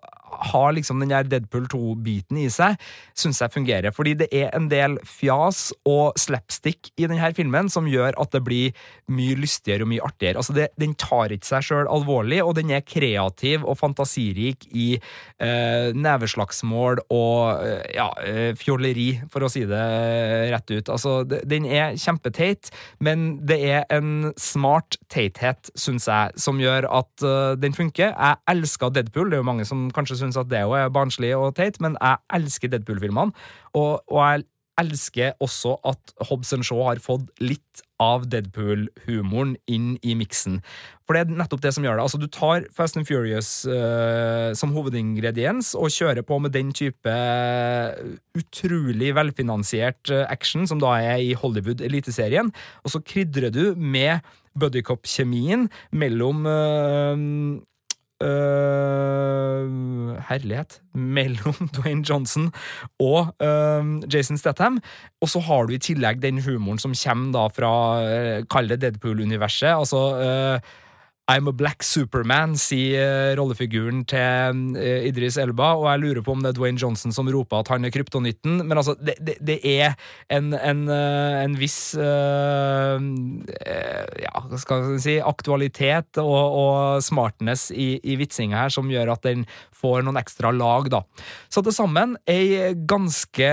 har 0.52 0.72
liksom 0.76 1.00
den 1.00 1.12
der 1.12 1.28
Deadpool 1.28 1.66
2-biten 1.72 2.38
i 2.40 2.48
seg, 2.52 2.76
syns 3.16 3.40
jeg 3.42 3.54
fungerer. 3.54 3.94
Fordi 3.94 4.14
det 4.18 4.28
er 4.34 4.50
en 4.56 4.68
del 4.70 4.98
fjas 5.06 5.70
og 5.86 6.18
slapstick 6.20 6.90
i 6.96 7.06
denne 7.06 7.32
filmen 7.36 7.70
som 7.72 7.88
gjør 7.90 8.16
at 8.20 8.34
det 8.34 8.42
blir 8.46 8.86
mye 9.12 9.36
lystigere 9.38 9.86
og 9.86 9.92
mye 9.92 10.04
artigere. 10.04 10.40
Altså 10.40 10.56
det, 10.56 10.68
Den 10.78 10.94
tar 10.98 11.32
ikke 11.34 11.48
seg 11.48 11.66
sjøl 11.68 11.90
alvorlig, 11.90 12.42
og 12.44 12.56
den 12.58 12.72
er 12.74 12.84
kreativ 12.86 13.64
og 13.64 13.78
fantasirik 13.80 14.66
i 14.72 14.88
eh, 14.96 15.92
neveslagsmål 15.96 17.02
og 17.06 17.64
eh, 17.64 17.84
ja, 17.96 18.08
eh, 18.26 18.50
fjolleri, 18.58 19.08
for 19.32 19.46
å 19.46 19.50
si 19.52 19.64
det 19.68 19.84
rett 20.52 20.74
ut. 20.74 20.90
Altså, 20.92 21.18
den 21.24 21.66
er 21.68 21.96
kjempeteit, 22.00 22.70
men 23.00 23.26
det 23.46 23.60
er 23.66 23.86
en 23.94 24.32
smart 24.40 24.98
teithet, 25.12 25.70
syns 25.78 26.08
jeg, 26.10 26.36
som 26.40 26.60
gjør 26.60 26.88
at 26.90 27.26
eh, 27.26 27.54
den 27.60 27.76
funker. 27.76 28.12
Jeg 28.12 28.42
elsker 28.50 28.92
Deadpool. 28.94 29.30
Det 29.30 29.38
er 29.38 29.44
jo 29.44 29.50
mange 29.50 29.66
som 29.68 29.86
kanskje 29.94 30.15
syns 30.20 30.38
at 30.40 30.50
det 30.50 30.64
jo 30.64 30.76
er 30.78 30.92
barnslig 30.92 31.32
og 31.36 31.54
teit, 31.58 31.80
men 31.84 31.98
jeg 32.00 32.22
elsker 32.38 32.72
Deadpool-filmene, 32.72 33.34
og, 33.76 34.02
og 34.10 34.20
jeg 34.22 34.46
elsker 34.80 35.36
også 35.40 35.76
at 35.88 36.12
Hobson 36.28 36.64
Shaw 36.66 36.82
har 36.84 37.00
fått 37.02 37.28
litt 37.40 37.82
av 38.02 38.26
Deadpool-humoren 38.28 39.54
inn 39.72 39.94
i 40.04 40.12
miksen. 40.18 40.58
For 41.06 41.16
det 41.16 41.22
er 41.24 41.38
nettopp 41.38 41.62
det 41.64 41.72
som 41.72 41.86
gjør 41.86 41.96
det. 41.96 42.04
Altså, 42.04 42.20
du 42.20 42.26
tar 42.32 42.66
Fast 42.76 42.98
and 43.00 43.08
Furious 43.08 43.50
uh, 43.70 44.52
som 44.58 44.74
hovedingrediens 44.76 45.72
og 45.78 45.92
kjører 45.94 46.26
på 46.26 46.38
med 46.42 46.52
den 46.56 46.74
type 46.76 47.14
utrolig 48.36 49.14
velfinansiert 49.16 50.12
eh, 50.12 50.26
action 50.28 50.66
som 50.68 50.80
da 50.82 50.92
er 51.00 51.22
i 51.24 51.32
Hollywood-eliteserien, 51.38 52.52
og 52.84 52.92
så 52.92 53.00
krydrer 53.00 53.48
du 53.54 53.72
med 53.80 54.20
buddycop-kjemien 54.60 55.70
mellom 55.96 56.44
eh, 56.50 57.24
øh, 58.22 59.66
Herlighet. 60.28 60.80
Mellom 60.94 61.68
Dwayne 61.76 62.04
Johnson 62.08 62.52
og 63.00 63.34
uh, 63.40 64.14
Jason 64.14 64.38
Statham. 64.38 64.80
Og 65.20 65.28
så 65.28 65.40
har 65.40 65.66
du 65.66 65.74
i 65.76 65.82
tillegg 65.82 66.22
den 66.22 66.42
humoren 66.42 66.78
som 66.78 66.94
kommer 67.04 67.32
da 67.36 67.46
fra 67.52 67.74
uh, 68.00 68.44
Kall 68.50 68.68
det 68.68 68.80
Deadpool-universet. 68.82 69.74
Altså 69.76 70.00
øh, 70.20 70.60
I'm 71.26 71.48
a 71.50 71.52
black 71.52 71.82
superman, 71.82 72.52
sier 72.54 73.32
rollefiguren 73.34 74.04
til 74.06 74.60
uh, 74.76 75.06
Idris 75.08 75.34
Elba, 75.42 75.72
og 75.74 75.88
jeg 75.88 76.02
lurer 76.04 76.22
på 76.22 76.36
om 76.36 76.44
det 76.44 76.52
er 76.52 76.58
Dwayne 76.60 76.78
Johnson 76.78 77.14
som 77.14 77.26
roper 77.34 77.64
at 77.64 77.72
han 77.72 77.88
er 77.88 77.90
kryptonitten, 77.90 78.60
men 78.62 78.78
altså, 78.78 78.94
det, 79.00 79.16
det, 79.26 79.34
det 79.42 79.56
er 79.66 79.96
en, 80.30 80.54
en, 80.54 80.84
uh, 80.86 81.40
en 81.42 81.58
viss 81.58 81.96
uh, 81.98 83.02
Ja, 84.22 84.44
hva 84.46 84.62
skal 84.62 84.86
jeg 84.94 85.02
si 85.02 85.16
aktualitet 85.18 86.22
og, 86.22 86.30
og 86.62 87.02
smartness 87.02 87.72
i, 87.74 87.96
i 88.06 88.14
vitsinga 88.20 88.62
her 88.62 88.76
som 88.76 88.90
gjør 88.92 89.16
at 89.16 89.26
den 89.26 89.42
får 89.74 90.06
noen 90.06 90.22
ekstra 90.22 90.54
lag, 90.54 90.86
da. 90.94 91.02
Så 91.50 91.64
til 91.66 91.74
sammen 91.74 92.14
ei 92.30 92.70
ganske 92.86 93.50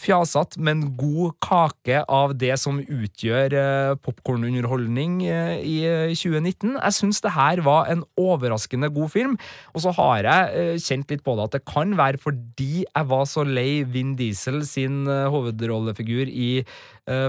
fjasete, 0.00 0.60
men 0.62 0.84
god 0.98 1.34
kake 1.42 2.02
av 2.10 2.34
det 2.38 2.54
som 2.60 2.80
utgjør 2.80 3.56
uh, 3.56 3.94
popkornunderholdning 4.02 5.20
uh, 5.26 5.56
i 5.58 5.78
2019. 6.14 6.76
Jeg 6.76 6.96
syns 6.96 7.22
det 7.24 7.34
her 7.36 7.62
var 7.66 7.90
en 7.92 8.04
overraskende 8.20 8.90
god 8.94 9.12
film, 9.12 9.38
og 9.74 9.84
så 9.84 9.94
har 9.98 10.28
jeg 10.28 10.74
uh, 10.76 10.82
kjent 10.82 11.12
litt 11.12 11.24
på 11.26 11.36
det 11.38 11.48
at 11.48 11.56
det 11.58 11.64
kan 11.68 11.96
være 11.98 12.20
fordi 12.22 12.84
jeg 12.84 13.10
var 13.12 13.26
så 13.28 13.44
lei 13.46 13.82
Vin 13.88 14.14
Diesel 14.18 14.62
sin 14.68 15.04
hovedrollefigur 15.06 16.28
i 16.28 16.50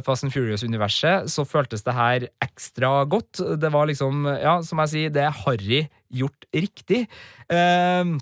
Fast 0.05 0.21
and 0.21 0.29
Furious-universet, 0.29 1.31
så 1.33 1.41
føltes 1.49 1.81
det 1.81 1.95
her 1.97 2.27
ekstra 2.45 2.91
godt. 3.09 3.41
Det 3.57 3.71
var 3.73 3.87
liksom, 3.89 4.27
ja, 4.37 4.59
som 4.61 4.83
jeg 4.83 4.91
sier, 4.91 5.13
det 5.15 5.23
er 5.25 5.39
harry 5.43 5.79
gjort 6.13 6.45
riktig. 6.53 7.07
Uh, 7.49 8.19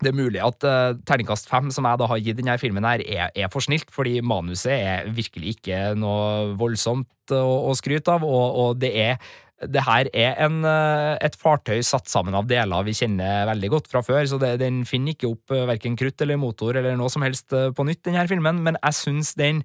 det 0.00 0.10
er 0.10 0.16
mulig 0.16 0.40
at 0.42 0.64
uh, 0.64 0.96
terningkast 1.08 1.50
fem, 1.50 1.68
som 1.74 1.86
jeg 1.88 2.00
da 2.00 2.08
har 2.10 2.22
gitt 2.22 2.40
denne 2.40 2.56
filmen, 2.60 2.86
her, 2.88 3.04
er, 3.04 3.30
er 3.36 3.52
for 3.52 3.64
snilt, 3.64 3.90
fordi 3.92 4.20
manuset 4.24 4.72
er 4.74 5.12
virkelig 5.14 5.58
ikke 5.58 5.92
noe 5.98 6.56
voldsomt 6.60 7.34
å, 7.36 7.44
å 7.70 7.76
skryte 7.78 8.16
av, 8.16 8.26
og, 8.26 8.58
og 8.64 8.82
det 8.82 8.94
er 8.96 9.22
det 9.60 9.82
her 9.84 10.08
er 10.16 10.38
en, 10.40 10.62
et 10.64 11.34
fartøy 11.36 11.82
satt 11.84 12.08
sammen 12.08 12.32
av 12.32 12.46
deler 12.48 12.86
vi 12.86 12.94
kjenner 12.96 13.44
veldig 13.50 13.68
godt 13.74 13.90
fra 13.92 14.00
før, 14.00 14.22
så 14.24 14.38
det, 14.40 14.54
den 14.62 14.78
finner 14.88 15.12
ikke 15.12 15.28
opp 15.28 15.52
verken 15.68 15.98
krutt 16.00 16.24
eller 16.24 16.40
motor 16.40 16.78
eller 16.80 16.96
noe 16.96 17.12
som 17.12 17.20
helst 17.26 17.52
på 17.52 17.84
nytt, 17.84 18.00
denne 18.08 18.24
filmen, 18.30 18.62
men 18.64 18.80
jeg 18.80 18.96
syns 18.96 19.34
den 19.36 19.60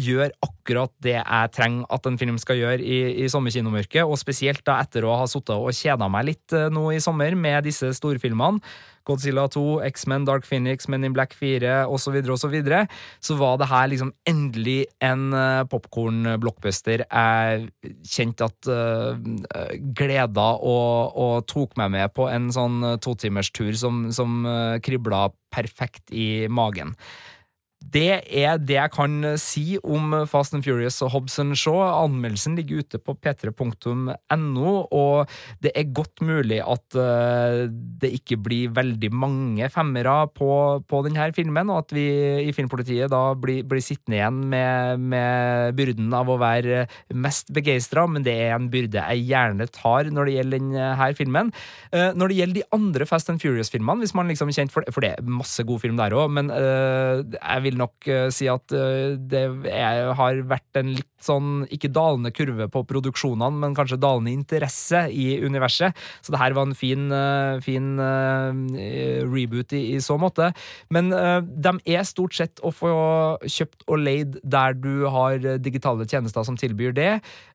gjør 0.00 0.32
akkurat 0.46 0.92
det 1.04 1.16
jeg 1.18 1.52
trenger 1.56 1.88
at 1.92 2.06
en 2.08 2.18
film 2.20 2.38
skal 2.40 2.60
gjøre 2.60 2.84
i, 2.84 3.00
i 3.24 3.28
sommerkinomørket, 3.32 4.04
og 4.04 4.20
spesielt 4.20 4.64
da 4.66 4.78
etter 4.84 5.06
å 5.06 5.18
ha 5.20 5.28
sittet 5.30 5.56
og 5.56 5.74
kjeda 5.76 6.08
meg 6.12 6.30
litt 6.32 6.56
nå 6.72 6.90
i 6.94 7.02
sommer 7.02 7.36
med 7.38 7.68
disse 7.68 7.92
storfilmene. 7.96 8.62
Godzilla 9.10 9.46
2, 9.48 9.80
X-Men, 9.88 10.26
Dark 10.28 10.44
Phoenix, 10.46 10.88
Men 10.88 11.04
in 11.04 11.14
Black 11.16 11.34
4 11.34 11.86
osv., 11.88 12.04
så, 12.04 12.12
videre, 12.14 12.34
og 12.34 12.40
så, 12.40 12.50
videre, 12.52 12.80
så 13.20 13.36
var 13.40 13.58
det 13.60 13.70
her 13.70 13.88
liksom 13.90 14.12
endelig 14.28 14.84
en 15.04 15.30
uh, 15.34 15.64
popkorn-blockbuster 15.70 17.04
jeg 17.06 17.94
kjente 18.06 18.48
at 18.50 18.70
uh, 18.70 19.16
gleda 19.96 20.48
og, 20.58 21.16
og, 21.16 21.34
tok 21.50 21.76
meg 21.80 21.92
med 21.96 22.14
på 22.14 22.28
en 22.30 22.50
sånn 22.54 22.82
totimerstur 23.02 23.72
som, 23.78 24.08
som 24.14 24.42
uh, 24.46 24.78
kribla 24.84 25.28
perfekt 25.50 26.12
i 26.12 26.46
magen. 26.52 26.94
Det 27.90 28.20
er 28.22 28.60
det 28.62 28.76
jeg 28.76 28.92
kan 28.94 29.14
si 29.40 29.64
om 29.82 30.12
Fast 30.30 30.54
and 30.54 30.62
Furious 30.62 31.00
og 31.02 31.10
Hobson 31.14 31.50
Shaw. 31.58 31.80
Anmeldelsen 32.04 32.54
ligger 32.58 32.84
ute 32.84 33.00
på 33.02 33.16
p3.no, 33.18 34.74
og 34.94 35.32
det 35.64 35.72
er 35.74 35.90
godt 35.96 36.22
mulig 36.22 36.60
at 36.62 36.98
uh, 36.98 37.66
det 37.70 38.12
ikke 38.20 38.38
blir 38.44 38.74
veldig 38.76 39.10
mange 39.10 39.70
femmere 39.74 40.14
på, 40.36 40.50
på 40.86 41.00
denne 41.06 41.30
filmen, 41.34 41.72
og 41.72 41.84
at 41.84 41.94
vi 41.96 42.06
i 42.46 42.54
Filmpolitiet 42.54 43.10
da 43.10 43.32
blir, 43.34 43.64
blir 43.66 43.82
sittende 43.82 44.20
igjen 44.20 44.38
med, 44.52 45.02
med, 45.10 45.74
byrden 45.78 46.14
av 46.14 46.30
å 46.30 46.38
være 46.40 46.84
mest 47.14 47.50
begeistra, 47.54 48.06
men 48.06 48.26
det 48.26 48.36
er 48.46 48.54
en 48.54 48.70
byrde 48.70 49.02
jeg 49.02 49.26
gjerne 49.32 49.66
tar 49.74 50.12
når 50.14 50.30
det 50.30 50.36
gjelder 50.38 50.60
denne 50.60 51.10
filmen. 51.18 51.52
Uh, 51.90 52.10
når 52.14 52.30
det 52.30 52.38
gjelder 52.38 52.60
de 52.60 52.66
andre 52.78 53.10
Fast 53.10 53.34
and 53.34 53.42
Furious-filmene, 53.42 54.04
hvis 54.04 54.14
man 54.14 54.30
liksom 54.30 54.52
er 54.52 54.60
kjent 54.60 54.74
for 54.74 54.86
det, 54.86 54.94
for 54.94 55.02
det 55.02 55.16
er 55.16 55.34
masse 55.40 55.66
god 55.66 55.82
film 55.82 55.98
der 55.98 56.14
òg, 56.14 56.30
men 56.30 56.50
jeg 56.50 57.62
vil 57.64 57.79
nok 57.80 58.10
uh, 58.10 58.26
si 58.34 58.48
at 58.50 58.76
uh, 58.76 59.16
det 59.16 59.44
har 60.18 60.44
vært 60.48 60.80
en 60.80 60.92
litt 60.94 61.09
sånn, 61.24 61.64
ikke 61.72 61.90
dalende 61.92 62.32
kurve 62.34 62.68
på 62.72 62.82
produksjonene, 62.88 63.60
men 63.62 63.76
kanskje 63.76 64.00
dalende 64.00 64.32
interesse 64.34 65.06
i 65.12 65.40
universet. 65.44 65.96
Så 66.24 66.34
det 66.34 66.40
her 66.42 66.56
var 66.56 66.68
en 66.68 66.76
fin, 66.78 67.08
uh, 67.12 67.60
fin 67.64 67.92
reboot 69.30 69.74
i, 69.76 69.82
i, 69.94 70.00
så 70.02 70.16
måte. 70.20 70.50
Men 70.92 71.10
de 71.10 71.72
er 71.92 72.06
stort 72.08 72.34
sett 72.36 72.60
å 72.64 72.70
få 72.74 72.90
kjøpt 73.44 73.84
og 73.90 74.00
leid 74.00 74.38
der 74.42 74.76
du 74.78 75.06
har 75.10 75.38
digitale 75.62 76.06
tjenester 76.08 76.44
som 76.46 76.58
tilbyr 76.60 76.94
det. 76.96 77.10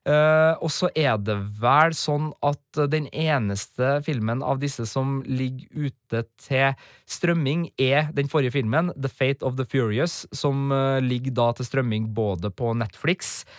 og 0.06 0.70
så 0.72 0.90
er 0.94 1.16
det 1.18 1.36
vel 1.60 1.94
sånn 1.96 2.30
at 2.46 2.82
den 2.92 3.08
eneste 3.12 3.96
filmen 4.06 4.42
av 4.44 4.60
disse 4.62 4.86
som 4.88 5.20
ligger 5.26 5.88
ute 5.88 6.22
til 6.42 6.74
strømming, 7.06 7.70
er 7.78 8.10
den 8.16 8.30
forrige 8.30 8.54
filmen, 8.56 8.92
The 8.96 9.10
Fate 9.10 9.46
of 9.46 9.56
the 9.56 9.66
Furious, 9.68 10.24
som 10.34 10.72
eh, 10.74 10.98
ligger 11.04 11.34
da 11.36 11.50
til 11.56 11.68
strømming 11.68 12.10
både 12.16 12.50
på 12.54 12.72
Netflix 12.78 13.44
eh, 13.44 13.55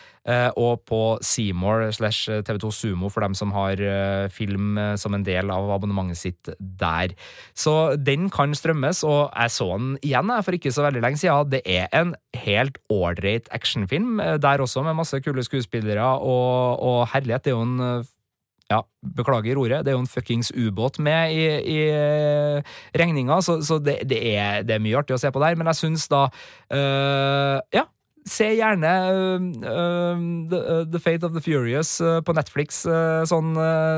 og 0.60 0.82
på 0.84 0.98
Seymour 1.24 1.86
slash 1.96 2.28
TV2 2.28 2.68
Sumo 2.76 3.08
for 3.08 3.24
dem 3.24 3.32
som 3.32 3.54
har 3.56 3.80
eh, 3.80 4.26
film 4.28 4.76
som 5.00 5.16
en 5.16 5.24
del 5.24 5.48
av 5.54 5.70
abonnementet 5.72 6.20
sitt 6.20 6.50
der. 6.60 7.14
Så 7.56 7.96
den 7.96 8.28
kan 8.34 8.52
strømmes, 8.52 9.06
og 9.08 9.32
jeg 9.32 9.54
så 9.56 9.70
den 9.78 9.94
igjen 10.04 10.34
for 10.44 10.58
ikke 10.58 10.74
så 10.76 10.84
veldig 10.84 11.06
lenge 11.06 11.22
siden. 11.22 11.54
Det 11.54 11.62
er 11.64 11.88
en 11.96 12.12
helt 12.44 12.76
ålreit 12.92 13.48
actionfilm, 13.56 14.20
der 14.44 14.66
også 14.66 14.84
med 14.84 15.00
masse 15.00 15.22
kule 15.24 15.48
skuespillere, 15.48 16.12
og, 16.20 16.84
og 16.84 17.08
herlighet, 17.14 17.48
det 17.48 17.56
er 17.56 17.60
jo 17.62 17.64
en 17.64 18.06
ja, 18.68 18.82
beklager 19.16 19.60
ordet, 19.60 19.84
det 19.86 19.92
er 19.92 19.96
jo 19.96 20.04
en 20.04 20.10
fuckings 20.12 20.52
ubåt 20.52 21.00
med 21.04 21.32
i, 21.32 21.46
i 21.72 21.80
regninga, 23.00 23.40
så, 23.42 23.62
så 23.64 23.80
det, 23.80 24.02
det, 24.10 24.20
er, 24.36 24.64
det, 24.68 24.76
er, 24.76 24.84
mye 24.84 24.98
artig 25.00 25.16
å 25.16 25.22
se 25.22 25.32
på 25.32 25.44
der. 25.44 25.56
Men 25.60 25.72
jeg 25.72 25.82
syns 25.84 26.08
da 26.12 26.28
øh, 26.28 27.60
Ja, 27.76 27.88
se 28.28 28.50
gjerne 28.58 28.94
uh, 29.12 30.18
the, 30.52 30.60
uh, 30.60 30.84
the, 30.92 31.00
Fate 31.00 31.26
of 31.26 31.34
the 31.34 31.42
Furious 31.44 31.98
uh, 32.02 32.20
på 32.22 32.36
Netflix 32.38 32.84
sånn 33.30 33.56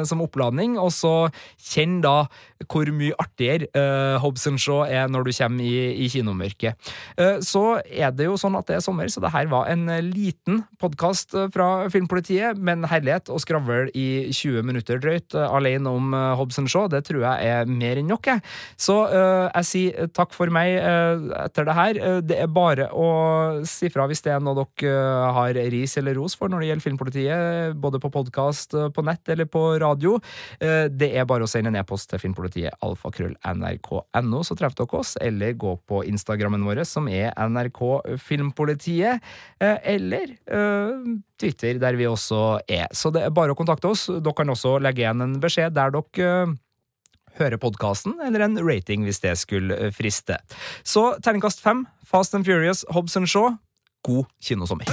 som 0.07 0.23
oppladning, 0.23 0.77
og 0.79 0.91
så 0.95 1.13
kjenn 1.57 1.99
da 2.05 2.29
hvor 2.67 2.89
mye 2.91 3.15
artigere 3.21 3.69
uh, 3.71 4.19
Hobson 4.19 4.57
Shaw 4.59 4.83
er 4.83 5.07
når 5.11 5.27
du 5.27 5.31
kommer 5.37 5.63
i, 5.63 6.03
i 6.03 6.09
kinomørket. 6.11 6.91
Uh, 7.19 7.39
så 7.45 7.79
er 7.85 8.11
det 8.15 8.27
jo 8.27 8.35
sånn 8.39 8.57
at 8.59 8.67
det 8.67 8.79
er 8.79 8.83
sommer, 8.83 9.07
så 9.11 9.23
det 9.23 9.31
her 9.31 9.47
var 9.51 9.69
en 9.71 9.87
liten 10.09 10.63
podkast 10.81 11.35
fra 11.53 11.69
Filmpolitiet, 11.93 12.59
men 12.59 12.87
herlighet 12.89 13.31
å 13.31 13.39
skravle 13.39 13.87
i 13.95 14.29
20 14.35 14.65
minutter 14.67 14.99
drøyt 14.99 15.37
uh, 15.37 15.47
alene 15.55 15.91
om 15.91 16.11
Hobson 16.39 16.67
Shaw, 16.69 16.89
det 16.91 17.05
tror 17.07 17.23
jeg 17.23 17.53
er 17.53 17.69
mer 17.69 18.01
enn 18.01 18.09
nok, 18.09 18.25
jeg. 18.25 18.41
Så 18.79 18.95
jeg 19.09 19.65
sier 19.67 20.07
takk 20.15 20.33
for 20.33 20.49
meg 20.53 20.79
etter 20.79 21.67
det 21.67 21.75
her. 21.77 21.99
det 22.25 22.39
er 22.41 22.49
bare 22.51 22.87
å 22.95 23.09
si 23.67 23.89
fra 23.93 24.07
hvis 24.09 24.23
det 24.25 24.33
er 24.33 24.41
noe 24.43 24.57
dere 24.57 25.29
har 25.35 25.57
ris 25.71 25.93
eller 25.99 26.17
ros 26.17 26.35
for 26.37 26.49
når 26.49 26.63
det 26.63 26.69
gjelder 26.69 26.85
Filmpolitiet, 26.87 27.77
både 27.79 28.01
på 28.01 28.11
podkast, 28.13 28.73
på 28.95 29.05
nett 29.05 29.29
eller 29.29 29.49
på 29.49 29.61
radio. 29.81 30.17
det 30.59 31.11
er 31.13 31.27
bare 31.29 31.45
å 31.45 31.51
sende 31.51 31.71
en 31.73 31.79
e-post 31.81 32.09
til 32.09 32.21
Filmpolitiet 32.21 32.48
Filmpolitiet 32.49 32.83
alfakrøll.nrk.no, 32.85 34.41
så 34.43 34.55
treffer 34.57 34.83
dere 34.83 34.99
oss, 34.99 35.15
eller 35.21 35.53
gå 35.53 35.75
på 35.87 36.03
Instagrammen 36.09 36.63
vår, 36.65 36.83
som 36.85 37.07
er 37.07 37.33
NRK 37.37 37.81
Filmpolitiet, 38.19 39.21
eh, 39.59 39.77
eller 39.83 40.33
uh, 40.51 41.19
Twitter, 41.39 41.79
der 41.79 41.95
vi 41.95 42.07
også 42.07 42.59
er. 42.67 42.87
Så 42.91 43.11
det 43.11 43.23
er 43.23 43.35
bare 43.35 43.53
å 43.53 43.57
kontakte 43.57 43.89
oss. 43.91 44.07
Dere 44.09 44.35
kan 44.35 44.49
også 44.49 44.79
legge 44.79 45.03
igjen 45.03 45.21
en 45.21 45.39
beskjed 45.39 45.75
der 45.75 45.93
dere 45.93 46.33
uh, 46.49 46.55
hører 47.39 47.61
podkasten, 47.61 48.17
eller 48.25 48.43
en 48.43 48.59
rating 48.59 49.05
hvis 49.07 49.21
det 49.23 49.37
skulle 49.39 49.91
friste. 49.95 50.39
Så 50.83 51.13
terningkast 51.23 51.61
fem, 51.63 51.85
Fast 52.03 52.35
and 52.35 52.47
Furious, 52.47 52.85
Hobson 52.89 53.27
Shaw. 53.29 53.55
God 54.03 54.25
kinosommer. 54.41 54.87